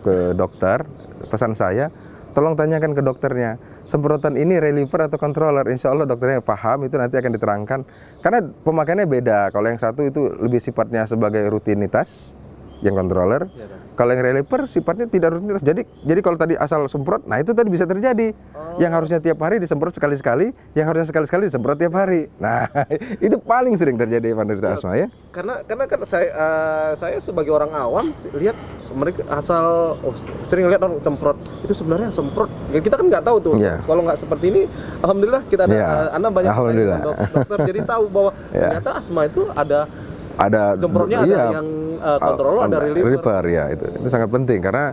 ke 0.00 0.32
dokter, 0.32 0.88
pesan 1.28 1.52
saya, 1.52 1.92
tolong 2.32 2.56
tanyakan 2.56 2.96
ke 2.96 3.04
dokternya. 3.04 3.60
Semprotan 3.84 4.40
ini 4.40 4.56
reliever 4.56 5.04
atau 5.04 5.20
controller? 5.20 5.68
Insya 5.68 5.92
Allah 5.92 6.08
dokternya 6.08 6.40
paham 6.40 6.88
itu 6.88 6.96
nanti 6.96 7.20
akan 7.20 7.28
diterangkan. 7.36 7.80
Karena 8.24 8.40
pemakaiannya 8.40 9.04
beda. 9.04 9.52
Kalau 9.52 9.68
yang 9.68 9.76
satu 9.76 10.00
itu 10.00 10.32
lebih 10.40 10.64
sifatnya 10.64 11.04
sebagai 11.04 11.44
rutinitas, 11.52 12.32
yang 12.80 12.94
controller. 12.94 13.46
Dok. 13.46 13.84
Kalau 13.94 14.10
yang 14.10 14.26
reliever 14.26 14.66
sifatnya 14.66 15.06
tidak 15.06 15.38
rutinitas. 15.38 15.62
Jadi 15.62 15.86
jadi 16.02 16.18
kalau 16.18 16.34
tadi 16.34 16.58
asal 16.58 16.82
semprot, 16.84 17.22
nah 17.24 17.38
itu 17.38 17.54
tadi 17.54 17.70
bisa 17.70 17.86
terjadi. 17.86 18.34
Yang 18.74 18.92
harusnya 18.92 19.18
tiap 19.22 19.38
hari 19.38 19.62
disemprot 19.62 19.94
sekali-sekali, 19.94 20.50
yang 20.74 20.90
harusnya 20.90 21.06
sekali-sekali 21.06 21.46
disemprot 21.46 21.78
tiap 21.78 21.94
hari. 21.94 22.26
Nah, 22.36 22.66
itu 23.22 23.38
paling 23.38 23.78
sering 23.78 23.94
terjadi 23.94 24.34
penderita 24.34 24.74
asma 24.74 24.98
ya. 24.98 25.06
Karena 25.30 25.62
karena 25.62 25.86
kan 25.86 26.02
saya 26.02 26.26
eh, 26.26 26.90
saya 26.98 27.16
sebagai 27.22 27.54
orang 27.54 27.70
awam 27.70 28.10
lihat 28.34 28.58
mereka 28.90 29.22
asal 29.30 29.94
oh, 29.96 30.14
sering 30.42 30.66
lihat 30.66 30.82
orang 30.82 30.98
semprot 30.98 31.38
itu 31.62 31.70
sebenarnya 31.70 32.10
semprot. 32.10 32.50
Ya, 32.74 32.82
kita 32.82 32.98
kan 32.98 33.06
nggak 33.06 33.22
tahu 33.22 33.38
tuh. 33.38 33.54
Iya. 33.54 33.78
Kalau 33.78 34.02
nggak 34.02 34.18
seperti 34.18 34.44
ini, 34.50 34.62
alhamdulillah 34.98 35.42
kita 35.46 35.70
ada 35.70 35.74
Iya. 35.74 35.86
eh, 35.86 36.08
anda 36.18 36.28
banyak 36.34 36.50
Alhamdulillah. 36.50 36.98
dokter 37.30 37.58
jadi 37.70 37.80
tahu 37.86 38.04
bahwa 38.10 38.30
Iya. 38.50 38.58
ternyata 38.74 38.90
asma 38.98 39.20
itu 39.24 39.46
ada 39.50 39.86
ada 40.34 40.74
Semprotnya 40.74 41.18
ada 41.22 41.26
iya, 41.28 41.44
yang, 41.54 41.68
uh, 42.02 42.18
controller, 42.18 42.62
ada 42.66 42.78
reliever. 42.82 43.44
ya 43.46 43.64
itu 43.70 43.84
itu 43.86 44.08
sangat 44.10 44.28
penting 44.30 44.58
karena 44.58 44.84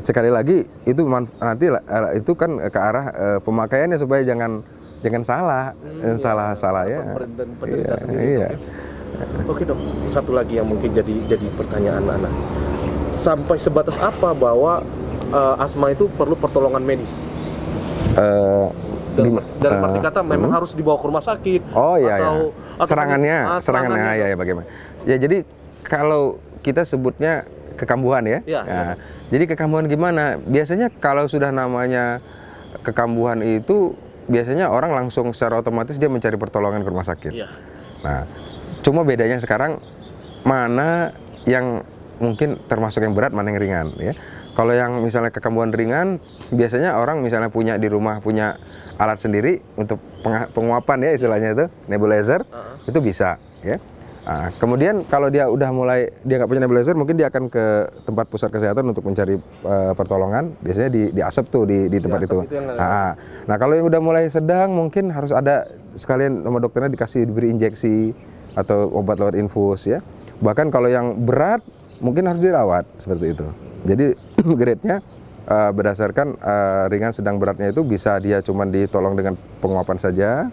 sekali 0.00 0.30
lagi 0.30 0.62
itu 0.86 1.02
nanti 1.38 1.66
eh, 1.66 2.10
itu 2.14 2.32
kan 2.38 2.58
ke 2.62 2.78
arah 2.78 3.06
eh, 3.10 3.38
pemakaiannya 3.42 3.98
supaya 3.98 4.22
jangan 4.22 4.62
jangan 5.02 5.22
salah 5.22 5.64
Eh, 5.98 6.14
salah 6.14 6.54
salah 6.54 6.86
ya 6.86 7.02
pemerintah- 7.02 7.58
penderita 7.58 7.90
iya, 7.90 7.96
sendiri, 7.98 8.22
iya. 8.22 8.48
ya. 8.48 8.50
Oke 9.50 9.66
dok, 9.66 9.78
satu 10.06 10.30
lagi 10.30 10.62
yang 10.62 10.68
mungkin 10.70 10.94
jadi 10.94 11.10
jadi 11.26 11.46
pertanyaan 11.58 12.06
anak. 12.06 12.30
Sampai 13.10 13.58
sebatas 13.58 13.98
apa 13.98 14.30
bahwa 14.30 14.84
uh, 15.34 15.56
asma 15.58 15.90
itu 15.90 16.06
perlu 16.06 16.38
pertolongan 16.38 16.78
medis? 16.78 17.26
Eh, 18.14 18.66
Dalam, 19.18 19.34
di- 19.34 19.58
dalam 19.58 19.78
eh, 19.78 19.86
arti 19.90 19.98
kata 20.00 20.20
memang 20.22 20.50
harus 20.54 20.70
dibawa 20.72 20.96
ke 20.96 21.06
rumah 21.06 21.24
sakit. 21.24 21.60
Oh 21.74 21.98
iya 21.98 22.14
atau, 22.16 22.54
ya. 22.54 22.78
atau 22.78 22.88
Serangannya, 22.88 23.38
Ah, 23.42 23.60
serangannya 23.60 24.12
ya, 24.14 24.26
ya 24.30 24.36
bagaimana? 24.38 24.66
Ya 25.02 25.16
jadi 25.18 25.42
kalau 25.82 26.38
kita 26.62 26.86
sebutnya 26.86 27.42
kekambuhan 27.74 28.22
ya. 28.26 28.38
Iya, 28.44 28.60
Nah, 28.62 28.94
Jadi 29.28 29.44
kekambuhan 29.44 29.86
gimana? 29.86 30.40
Biasanya 30.40 30.88
kalau 30.88 31.28
sudah 31.28 31.52
namanya 31.52 32.24
kekambuhan 32.80 33.44
itu 33.44 33.92
biasanya 34.24 34.72
orang 34.72 34.92
langsung 34.92 35.32
secara 35.36 35.60
otomatis 35.60 35.96
dia 35.96 36.08
mencari 36.08 36.36
pertolongan 36.36 36.80
ke 36.80 36.88
rumah 36.88 37.04
sakit. 37.04 37.32
Iya. 37.36 37.48
Nah, 38.04 38.24
cuma 38.80 39.04
bedanya 39.04 39.36
sekarang 39.36 39.76
mana 40.46 41.12
yang 41.44 41.82
mungkin 42.18 42.58
termasuk 42.66 43.04
yang 43.04 43.12
berat, 43.14 43.30
mana 43.36 43.52
yang 43.52 43.60
ringan 43.60 43.86
ya. 44.00 44.12
Kalau 44.56 44.74
yang 44.74 45.04
misalnya 45.06 45.30
kekambuhan 45.30 45.70
ringan, 45.70 46.18
biasanya 46.50 46.98
orang 46.98 47.22
misalnya 47.22 47.46
punya 47.46 47.78
di 47.78 47.86
rumah 47.86 48.18
punya 48.18 48.58
alat 48.98 49.18
sendiri 49.22 49.62
untuk 49.78 50.02
penguapan 50.52 50.98
ya 51.06 51.10
istilahnya 51.14 51.48
itu 51.54 51.64
nebulizer, 51.86 52.42
Uh-uh. 52.44 52.90
itu 52.90 52.98
bisa 52.98 53.38
ya. 53.62 53.78
Nah, 54.28 54.52
kemudian 54.60 55.08
kalau 55.08 55.32
dia 55.32 55.48
udah 55.48 55.72
mulai 55.72 56.12
dia 56.20 56.36
nggak 56.36 56.50
punya 56.52 56.60
nebulizer, 56.60 56.92
mungkin 56.92 57.16
dia 57.16 57.32
akan 57.32 57.48
ke 57.48 57.64
tempat 58.04 58.28
pusat 58.28 58.52
kesehatan 58.52 58.84
untuk 58.84 59.00
mencari 59.00 59.40
eh, 59.40 59.92
pertolongan. 59.96 60.52
Biasanya 60.60 60.90
di 60.92 61.02
di 61.16 61.22
asap 61.24 61.48
tuh 61.48 61.64
di, 61.64 61.88
di 61.88 61.96
tempat 61.96 62.20
asap 62.20 62.28
itu. 62.28 62.38
itu 62.44 62.54
yang 62.60 62.66
nggak- 62.68 62.76
Nah, 62.76 63.10
nah 63.48 63.56
kalau 63.56 63.72
yang 63.72 63.88
udah 63.88 64.00
mulai 64.04 64.28
sedang 64.28 64.76
mungkin 64.76 65.08
harus 65.08 65.32
ada 65.32 65.64
sekalian 65.96 66.44
sama 66.44 66.60
dokternya 66.60 66.92
dikasih 66.92 67.24
diberi 67.24 67.48
injeksi 67.48 68.12
atau 68.52 68.92
obat 68.92 69.16
lewat 69.16 69.32
infus 69.32 69.88
ya. 69.88 70.04
Bahkan 70.44 70.68
kalau 70.68 70.92
yang 70.92 71.24
berat 71.24 71.64
mungkin 72.04 72.28
harus 72.28 72.44
dirawat 72.44 72.84
seperti 73.00 73.32
itu. 73.32 73.46
Jadi 73.88 74.12
grade-nya 74.60 75.00
eh, 75.48 75.70
berdasarkan 75.72 76.36
eh, 76.36 76.84
ringan 76.92 77.16
sedang 77.16 77.40
beratnya 77.40 77.72
itu 77.72 77.80
bisa 77.82 78.20
dia 78.20 78.44
cuman 78.44 78.68
ditolong 78.68 79.16
dengan 79.16 79.34
penguapan 79.64 79.96
saja, 79.96 80.52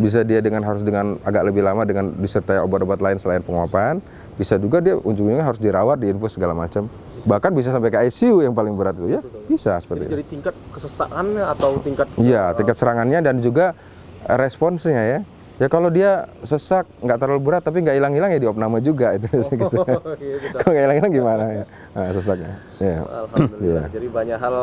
bisa 0.00 0.24
dia 0.24 0.40
dengan 0.40 0.64
harus 0.64 0.80
dengan 0.80 1.20
agak 1.22 1.44
lebih 1.44 1.60
lama 1.60 1.84
dengan 1.84 2.16
disertai 2.16 2.58
obat-obat 2.64 3.04
lain 3.04 3.20
selain 3.20 3.44
penguapan, 3.44 4.00
bisa 4.40 4.56
juga 4.56 4.80
dia 4.80 4.96
ujung-ujungnya 4.96 5.44
harus 5.44 5.60
dirawat, 5.60 6.00
diinfus 6.00 6.40
segala 6.40 6.56
macam. 6.56 6.88
Bahkan 7.20 7.52
bisa 7.52 7.68
sampai 7.68 7.92
ke 7.92 8.00
ICU 8.08 8.40
yang 8.40 8.56
paling 8.56 8.72
berat 8.72 8.96
itu 8.96 9.12
ya. 9.12 9.20
Bisa 9.44 9.76
seperti 9.76 10.08
itu. 10.08 10.12
Jadi 10.16 10.24
tingkat 10.24 10.54
kesesakannya 10.72 11.44
atau 11.52 11.76
tingkat 11.84 12.08
Iya, 12.16 12.56
tingkat 12.56 12.80
serangannya 12.80 13.20
dan 13.20 13.44
juga 13.44 13.76
eh, 14.24 14.38
responsnya 14.40 15.04
ya. 15.04 15.20
Ya 15.60 15.68
kalau 15.68 15.92
dia 15.92 16.24
sesak 16.40 16.88
nggak 17.04 17.20
terlalu 17.20 17.52
berat 17.52 17.60
tapi 17.60 17.84
nggak 17.84 17.92
hilang-hilang 17.92 18.32
ya 18.32 18.40
diopname 18.40 18.80
juga 18.80 19.12
itu 19.12 19.28
gitu. 19.60 19.76
Oh, 19.84 20.16
iya, 20.16 20.40
betul. 20.40 20.56
kalau 20.56 20.72
nggak 20.72 20.84
hilang-hilang 20.88 21.12
gimana 21.12 21.44
ya? 21.52 21.64
Nah, 21.90 22.06
sesaknya. 22.14 22.54
Ya. 22.78 23.02
Alhamdulillah. 23.02 23.86
Iya. 23.90 23.94
Jadi 23.98 24.06
banyak 24.06 24.38
hal 24.38 24.56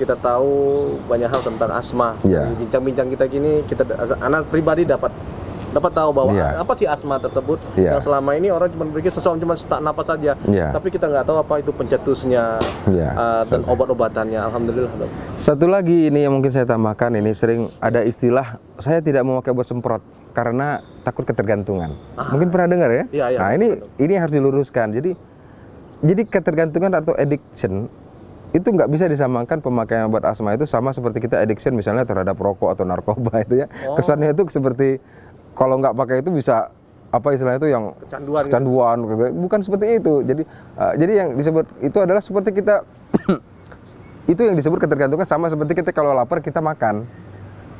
kita 0.00 0.16
tahu 0.16 0.52
banyak 1.04 1.28
hal 1.28 1.40
tentang 1.44 1.70
asma. 1.76 2.16
Di 2.24 2.32
Bincang-bincang 2.56 3.08
kita 3.12 3.24
gini, 3.28 3.60
kita 3.68 3.84
anak 4.16 4.48
pribadi 4.48 4.88
dapat 4.88 5.12
dapat 5.68 5.92
tahu 5.92 6.10
bahwa 6.16 6.32
Iya. 6.32 6.64
apa 6.64 6.72
sih 6.72 6.88
asma 6.88 7.20
tersebut. 7.20 7.60
Iya. 7.76 8.00
Yang 8.00 8.08
selama 8.08 8.30
ini 8.32 8.48
orang 8.48 8.72
cuma 8.72 8.88
berpikir 8.88 9.12
seseorang 9.12 9.36
cuma 9.36 9.52
sesak 9.52 9.80
napas 9.84 10.08
saja. 10.08 10.32
Iya. 10.48 10.72
Tapi 10.72 10.88
kita 10.88 11.04
nggak 11.04 11.24
tahu 11.28 11.36
apa 11.36 11.54
itu 11.60 11.70
pencetusnya 11.76 12.56
Iya, 12.88 13.08
uh, 13.12 13.42
dan 13.44 13.60
betul. 13.60 13.72
obat-obatannya. 13.76 14.40
Alhamdulillah. 14.40 14.92
dok. 14.96 15.10
Satu 15.36 15.68
lagi 15.68 16.08
ini 16.08 16.24
yang 16.24 16.32
mungkin 16.32 16.48
saya 16.48 16.64
tambahkan 16.64 17.12
ini 17.20 17.36
sering 17.36 17.68
ada 17.78 18.00
istilah 18.00 18.56
saya 18.80 19.04
tidak 19.04 19.20
mau 19.28 19.44
pakai 19.44 19.52
obat 19.52 19.68
semprot 19.68 20.00
karena 20.32 20.80
takut 21.04 21.28
ketergantungan. 21.28 21.92
Mungkin 22.16 22.48
pernah 22.48 22.68
dengar 22.72 22.88
ya? 22.88 23.04
Iya, 23.12 23.26
iya, 23.34 23.38
nah 23.38 23.48
betul, 23.52 23.58
ini 23.60 23.68
ini 24.00 24.14
harus 24.16 24.32
diluruskan. 24.32 24.88
Jadi 24.96 25.10
jadi 26.02 26.22
ketergantungan 26.26 26.92
atau 26.94 27.14
addiction 27.18 27.90
itu 28.56 28.64
nggak 28.64 28.88
bisa 28.88 29.04
disamakan 29.04 29.60
pemakaian 29.60 30.08
obat 30.08 30.24
asma 30.24 30.56
itu 30.56 30.64
sama 30.64 30.88
seperti 30.94 31.20
kita 31.20 31.36
addiction 31.44 31.76
misalnya 31.76 32.08
terhadap 32.08 32.38
rokok 32.40 32.72
atau 32.72 32.88
narkoba 32.88 33.40
itu 33.44 33.60
ya. 33.60 33.66
Oh. 33.84 33.98
Kesannya 33.98 34.32
itu 34.32 34.48
seperti 34.48 35.02
kalau 35.52 35.76
nggak 35.76 35.92
pakai 35.92 36.24
itu 36.24 36.32
bisa 36.32 36.72
apa 37.08 37.32
istilahnya 37.32 37.56
itu 37.56 37.72
yang 37.72 37.84
Kecanduan 38.04 38.44
gitu. 38.44 38.48
kecanduan 38.52 38.96
bukan 39.36 39.60
seperti 39.60 40.00
itu. 40.00 40.14
Jadi 40.24 40.42
uh, 40.76 40.92
jadi 40.96 41.12
yang 41.24 41.28
disebut 41.36 41.64
itu 41.84 41.98
adalah 42.00 42.22
seperti 42.24 42.50
kita 42.56 42.84
itu 44.32 44.40
yang 44.44 44.56
disebut 44.56 44.78
ketergantungan 44.80 45.28
sama 45.28 45.48
seperti 45.52 45.72
kita 45.76 45.92
kalau 45.92 46.16
lapar 46.16 46.40
kita 46.40 46.60
makan. 46.60 47.04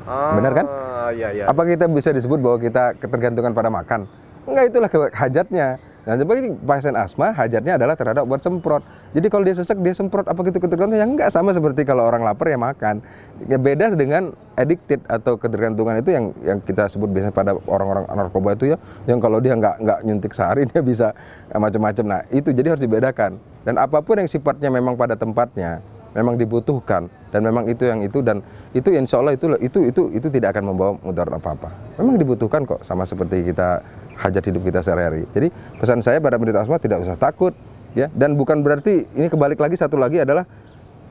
Ah, 0.08 0.32
Benar 0.32 0.52
kan? 0.56 0.66
Iya, 1.12 1.28
iya. 1.36 1.44
Apa 1.44 1.68
kita 1.68 1.84
bisa 1.88 2.08
disebut 2.16 2.40
bahwa 2.40 2.56
kita 2.56 2.96
ketergantungan 2.96 3.52
pada 3.52 3.68
makan? 3.68 4.08
Enggak, 4.48 4.64
itulah 4.72 4.88
hajatnya. 5.12 5.76
Nah, 6.08 6.16
sebagai 6.16 6.56
pasien 6.64 6.96
asma, 6.96 7.36
hajatnya 7.36 7.76
adalah 7.76 7.92
terhadap 7.92 8.24
obat 8.24 8.40
semprot. 8.40 8.80
Jadi 9.12 9.28
kalau 9.28 9.44
dia 9.44 9.52
sesak, 9.52 9.76
dia 9.84 9.92
semprot. 9.92 10.24
Apa 10.24 10.40
itu 10.48 10.56
ketergantungan? 10.56 10.96
Ya 10.96 11.04
enggak, 11.04 11.28
sama 11.28 11.52
seperti 11.52 11.84
kalau 11.84 12.08
orang 12.08 12.24
lapar 12.24 12.48
ya 12.48 12.56
makan. 12.56 13.04
Ya 13.44 13.60
beda 13.60 13.92
dengan 13.92 14.32
addicted 14.56 15.04
atau 15.04 15.36
ketergantungan 15.36 16.00
itu 16.00 16.16
yang 16.16 16.32
yang 16.40 16.64
kita 16.64 16.88
sebut 16.88 17.12
biasanya 17.12 17.36
pada 17.36 17.52
orang-orang 17.68 18.08
narkoba 18.08 18.56
itu 18.56 18.72
ya, 18.72 18.80
yang 19.04 19.20
kalau 19.20 19.36
dia 19.36 19.52
nggak 19.52 19.84
nggak 19.84 19.98
nyuntik 20.08 20.32
sehari 20.32 20.64
dia 20.72 20.80
bisa 20.80 21.12
eh, 21.52 21.60
macam-macam. 21.60 22.04
Nah, 22.08 22.20
itu 22.32 22.56
jadi 22.56 22.72
harus 22.72 22.80
dibedakan. 22.80 23.36
Dan 23.68 23.76
apa 23.76 24.00
pun 24.00 24.16
yang 24.16 24.32
sifatnya 24.32 24.72
memang 24.72 24.96
pada 24.96 25.12
tempatnya, 25.12 25.84
memang 26.16 26.40
dibutuhkan 26.40 27.12
dan 27.28 27.44
memang 27.44 27.68
itu 27.68 27.84
yang 27.84 28.00
itu 28.00 28.24
dan 28.24 28.40
itu 28.72 28.88
insya 28.96 29.20
Allah 29.20 29.36
itu 29.36 29.44
itu 29.60 29.78
itu 29.92 30.02
itu 30.16 30.26
tidak 30.32 30.56
akan 30.56 30.72
membawa 30.72 30.96
mudarat 31.04 31.36
apa 31.36 31.52
apa 31.52 31.68
memang 32.00 32.16
dibutuhkan 32.16 32.64
kok 32.64 32.80
sama 32.80 33.04
seperti 33.04 33.52
kita 33.52 33.84
hajat 34.18 34.42
hidup 34.50 34.62
kita 34.66 34.82
sehari-hari. 34.82 35.24
Jadi 35.30 35.48
pesan 35.78 36.02
saya 36.02 36.18
pada 36.18 36.36
penderita 36.36 36.66
asma 36.66 36.82
tidak 36.82 37.06
usah 37.06 37.14
takut 37.14 37.54
ya. 37.94 38.10
Dan 38.12 38.34
bukan 38.34 38.60
berarti 38.60 39.06
ini 39.14 39.30
kebalik 39.30 39.58
lagi 39.62 39.78
satu 39.78 39.94
lagi 39.94 40.20
adalah 40.20 40.44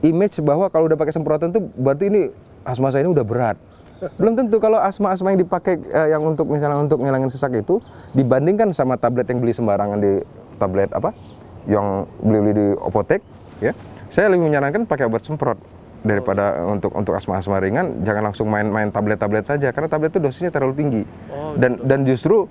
image 0.03 0.43
bahwa 0.43 0.67
kalau 0.67 0.91
udah 0.91 0.99
pakai 0.99 1.15
semprotan 1.15 1.49
itu 1.49 1.63
berarti 1.79 2.11
ini 2.11 2.21
asma 2.67 2.91
saya 2.91 3.07
ini 3.07 3.11
udah 3.15 3.25
berat. 3.25 3.57
Belum 3.97 4.37
tentu 4.37 4.61
kalau 4.61 4.77
asma-asma 4.77 5.33
yang 5.33 5.41
dipakai 5.41 5.81
eh, 5.89 6.13
yang 6.13 6.21
untuk 6.21 6.45
misalnya 6.45 6.77
untuk 6.77 7.01
ngilangin 7.01 7.33
sesak 7.33 7.49
itu 7.57 7.81
dibandingkan 8.13 8.69
sama 8.69 8.93
tablet 8.93 9.25
yang 9.25 9.41
beli 9.41 9.57
sembarangan 9.57 9.97
di 9.97 10.21
tablet 10.61 10.93
apa 10.93 11.17
yang 11.65 12.05
beli-beli 12.21 12.53
di 12.53 12.67
apotek 12.77 13.25
ya. 13.57 13.73
Saya 14.13 14.29
lebih 14.29 14.53
menyarankan 14.53 14.85
pakai 14.85 15.09
obat 15.09 15.25
semprot 15.25 15.57
daripada 16.05 16.61
untuk 16.69 16.93
untuk 16.93 17.17
asma-asma 17.17 17.57
ringan. 17.57 18.05
Jangan 18.05 18.31
langsung 18.31 18.47
main-main 18.47 18.93
tablet-tablet 18.93 19.49
saja 19.49 19.73
karena 19.73 19.89
tablet 19.89 20.13
itu 20.13 20.21
dosisnya 20.21 20.53
terlalu 20.53 20.77
tinggi. 20.77 21.03
Oh, 21.33 21.57
dan 21.57 21.81
dan 21.81 22.05
justru 22.05 22.45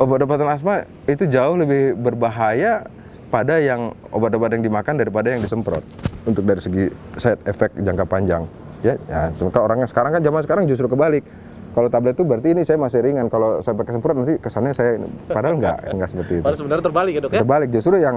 obat-obatan 0.00 0.48
asma 0.48 0.88
itu 1.04 1.28
jauh 1.28 1.60
lebih 1.60 1.92
berbahaya 2.00 2.88
pada 3.28 3.60
yang 3.60 3.92
obat-obat 4.10 4.56
yang 4.56 4.64
dimakan 4.64 4.96
daripada 4.96 5.30
yang 5.30 5.44
disemprot. 5.44 5.84
Untuk 6.24 6.42
dari 6.48 6.58
segi 6.58 6.88
side 7.20 7.44
effect 7.46 7.76
jangka 7.78 8.04
panjang. 8.08 8.48
Ya, 8.80 8.96
ya 9.06 9.28
maka 9.44 9.60
orangnya 9.60 9.86
sekarang 9.86 10.16
kan 10.16 10.22
zaman 10.24 10.40
sekarang 10.42 10.64
justru 10.66 10.88
kebalik. 10.88 11.22
Kalau 11.70 11.86
tablet 11.86 12.18
itu 12.18 12.26
berarti 12.26 12.50
ini 12.50 12.66
saya 12.66 12.82
masih 12.82 12.98
ringan. 12.98 13.30
Kalau 13.30 13.62
saya 13.62 13.78
pakai 13.78 13.94
semprot 13.94 14.16
nanti 14.18 14.34
kesannya 14.42 14.74
saya 14.74 14.98
padahal 15.30 15.54
enggak 15.62 15.76
enggak 15.94 16.08
seperti 16.12 16.32
itu. 16.40 16.42
Padahal 16.42 16.58
sebenarnya 16.58 16.84
terbalik 16.90 17.12
ya 17.12 17.20
dok 17.22 17.30
ya? 17.30 17.40
Terbalik. 17.46 17.68
Justru 17.70 17.94
yang 18.02 18.16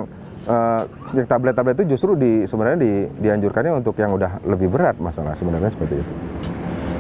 eh, 0.49 0.81
yang 1.13 1.27
tablet-tablet 1.29 1.75
itu 1.77 1.85
justru 1.93 2.11
di 2.17 2.31
sebenarnya 2.49 2.79
di, 2.81 2.93
dianjurkannya 3.21 3.71
untuk 3.77 3.93
yang 4.01 4.17
udah 4.17 4.41
lebih 4.49 4.73
berat 4.73 4.97
masalah 4.97 5.37
sebenarnya 5.37 5.69
seperti 5.69 6.01
itu. 6.01 6.11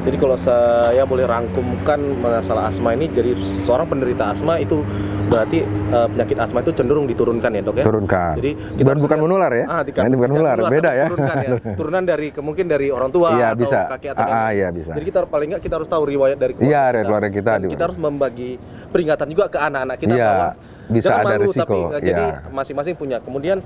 Jadi 0.03 0.19
kalau 0.19 0.35
saya 0.35 1.07
boleh 1.07 1.23
rangkumkan 1.23 1.95
masalah 2.19 2.67
asma 2.67 2.91
ini, 2.91 3.07
jadi 3.07 3.31
seorang 3.63 3.87
penderita 3.87 4.35
asma 4.35 4.59
itu 4.59 4.83
berarti 5.23 5.63
eh, 5.63 6.07
penyakit 6.11 6.37
asma 6.37 6.59
itu 6.59 6.75
cenderung 6.75 7.07
diturunkan 7.07 7.47
ya 7.49 7.61
dok 7.63 7.75
ya? 7.79 7.85
Turunkan. 7.87 8.35
Jadi 8.35 8.51
bukan 8.75 8.83
harus 8.91 9.01
bukan 9.01 9.15
lihat- 9.15 9.25
menular 9.25 9.51
ya. 9.53 9.65
Ah, 9.65 9.79
Nah, 9.79 10.03
ini 10.03 10.15
bukan 10.19 10.29
menular, 10.29 10.55
beda 10.59 10.91
ya. 10.91 11.07
Turunkan 11.07 11.35
ya. 11.39 11.49
Turunan 11.79 12.03
dari 12.03 12.27
mungkin 12.35 12.65
dari 12.67 12.87
orang 12.91 13.09
tua 13.09 13.31
Iya, 13.31 13.47
atau 13.49 13.61
bisa. 13.63 13.79
kakek 13.89 14.09
atau 14.11 14.23
Ah, 14.27 14.51
iya, 14.51 14.67
bisa. 14.69 14.91
Jadi 14.91 15.05
kita 15.07 15.19
paling 15.23 15.47
nggak 15.49 15.63
kita 15.63 15.73
harus 15.73 15.87
tahu 15.87 16.03
riwayat 16.03 16.35
dari 16.35 16.53
Iya, 16.59 16.83
dari 16.91 17.03
keluarga 17.05 17.29
kita 17.31 17.51
Dan 17.53 17.61
di 17.61 17.67
kita 17.71 17.79
mana. 17.79 17.85
harus 17.87 17.97
membagi 17.97 18.49
peringatan 18.91 19.27
juga 19.31 19.45
ke 19.47 19.57
anak-anak 19.57 19.97
kita 19.97 20.13
Iya, 20.13 20.27
bahwa 20.27 20.47
bisa 20.91 21.15
jangan 21.15 21.23
ada 21.23 21.35
malu, 21.39 21.43
risiko, 21.47 21.63
Tapi, 21.63 21.79
eh, 21.79 22.01
jadi 22.11 22.25
iya. 22.27 22.37
masing-masing 22.51 22.95
punya. 22.95 23.17
Kemudian 23.23 23.57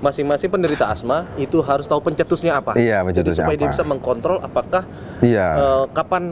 masing-masing 0.00 0.50
penderita 0.50 0.90
asma 0.90 1.28
itu 1.38 1.62
harus 1.62 1.86
tahu 1.86 2.02
pencetusnya 2.02 2.58
apa. 2.58 2.74
Iya, 2.74 3.00
Jadi 3.00 3.06
pencetusnya 3.06 3.44
supaya 3.46 3.56
dia 3.58 3.68
apa. 3.68 3.74
bisa 3.78 3.84
mengkontrol 3.86 4.38
apakah 4.42 4.82
Iya. 5.22 5.46
eh, 5.54 5.84
kapan 5.94 6.22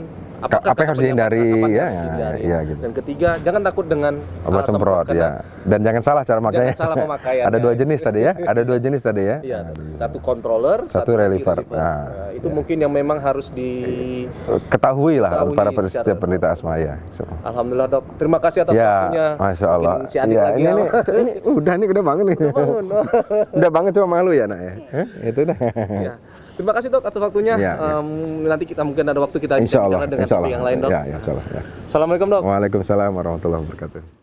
apakah 0.42 0.70
apa 0.74 0.80
yang 0.82 0.90
harus 0.90 1.02
dihindari, 1.02 1.48
ya, 1.70 1.86
ya, 1.88 2.28
iya, 2.36 2.58
gitu. 2.66 2.80
Dan 2.82 2.92
ketiga, 2.92 3.28
jangan 3.40 3.60
takut 3.62 3.86
dengan 3.86 4.14
Obat 4.42 4.52
alat 4.52 4.64
semprot 4.66 5.06
ya. 5.14 5.30
Dan 5.62 5.78
jangan 5.86 6.02
salah 6.02 6.22
cara 6.26 6.40
makanya. 6.42 6.74
salah 6.74 6.96
pemakaiannya. 6.98 7.46
Ada 7.54 7.58
dua 7.62 7.72
jenis 7.78 8.00
tadi 8.02 8.20
ya. 8.26 8.32
Ada 8.34 8.62
dua 8.66 8.78
jenis 8.82 9.00
tadi 9.00 9.22
ya. 9.22 9.36
Iya, 9.40 9.58
Nah, 9.62 9.70
satu 9.94 10.18
controller, 10.18 10.78
Satu 10.90 11.14
lagi 11.14 11.38
reliever. 11.38 11.62
Nah, 11.70 11.78
Nah, 11.78 12.30
itu 12.34 12.48
mungkin 12.50 12.76
yang 12.82 12.90
memang 12.90 13.22
harus 13.22 13.54
di 13.54 13.70
Ketahui 14.66 15.22
lah 15.22 15.30
Ketahui 15.38 15.54
para 15.54 15.70
setiap 15.86 16.18
penderita 16.18 16.50
asma 16.50 16.74
ya. 16.82 16.98
So. 17.14 17.22
Alhamdulillah 17.46 17.88
dok. 17.88 18.04
Terima 18.18 18.38
kasih 18.42 18.66
atas 18.66 18.74
Ya, 18.74 18.90
waktunya. 18.90 19.26
masya 19.38 19.66
Allah. 19.70 19.94
Iya, 20.10 20.22
lagi 20.26 20.26
ini, 20.26 20.34
ya. 20.34 20.46
ini, 20.58 20.72
ini 21.22 21.32
udah 21.46 21.74
nih 21.78 21.86
udah 21.92 22.02
bangun 22.02 22.24
nih. 22.26 22.36
bangun. 22.58 22.84
udah 23.54 23.70
bangun 23.70 23.90
cuma 23.94 24.08
malu 24.10 24.30
ya 24.34 24.44
nak 24.50 24.58
ya. 24.58 24.72
Hah? 24.90 25.06
Itu 25.22 25.40
dah. 25.46 25.58
Ya. 25.92 26.12
Terima 26.52 26.72
kasih 26.76 26.88
dok 26.88 27.02
atas 27.02 27.20
waktunya. 27.20 27.54
Ya, 27.56 27.72
ya. 27.74 27.96
Em, 27.98 28.08
nanti 28.44 28.64
kita 28.68 28.82
mungkin 28.84 29.04
ada 29.08 29.18
waktu 29.18 29.40
kita 29.40 29.56
Insya 29.56 29.88
Allah. 29.88 30.04
bicara 30.04 30.10
dengan 30.12 30.24
Insya 30.28 30.36
topik 30.36 30.44
Allah. 30.44 30.52
yang 30.52 30.64
lain 30.64 30.76
dok. 30.78 30.90
Ya, 30.92 31.00
ya, 31.04 31.16
insya 31.16 31.32
Allah. 31.32 31.46
Ya. 31.48 31.62
Assalamualaikum 31.88 32.28
dok. 32.28 32.42
Waalaikumsalam 32.44 33.10
warahmatullahi 33.12 33.60
wabarakatuh. 33.64 34.21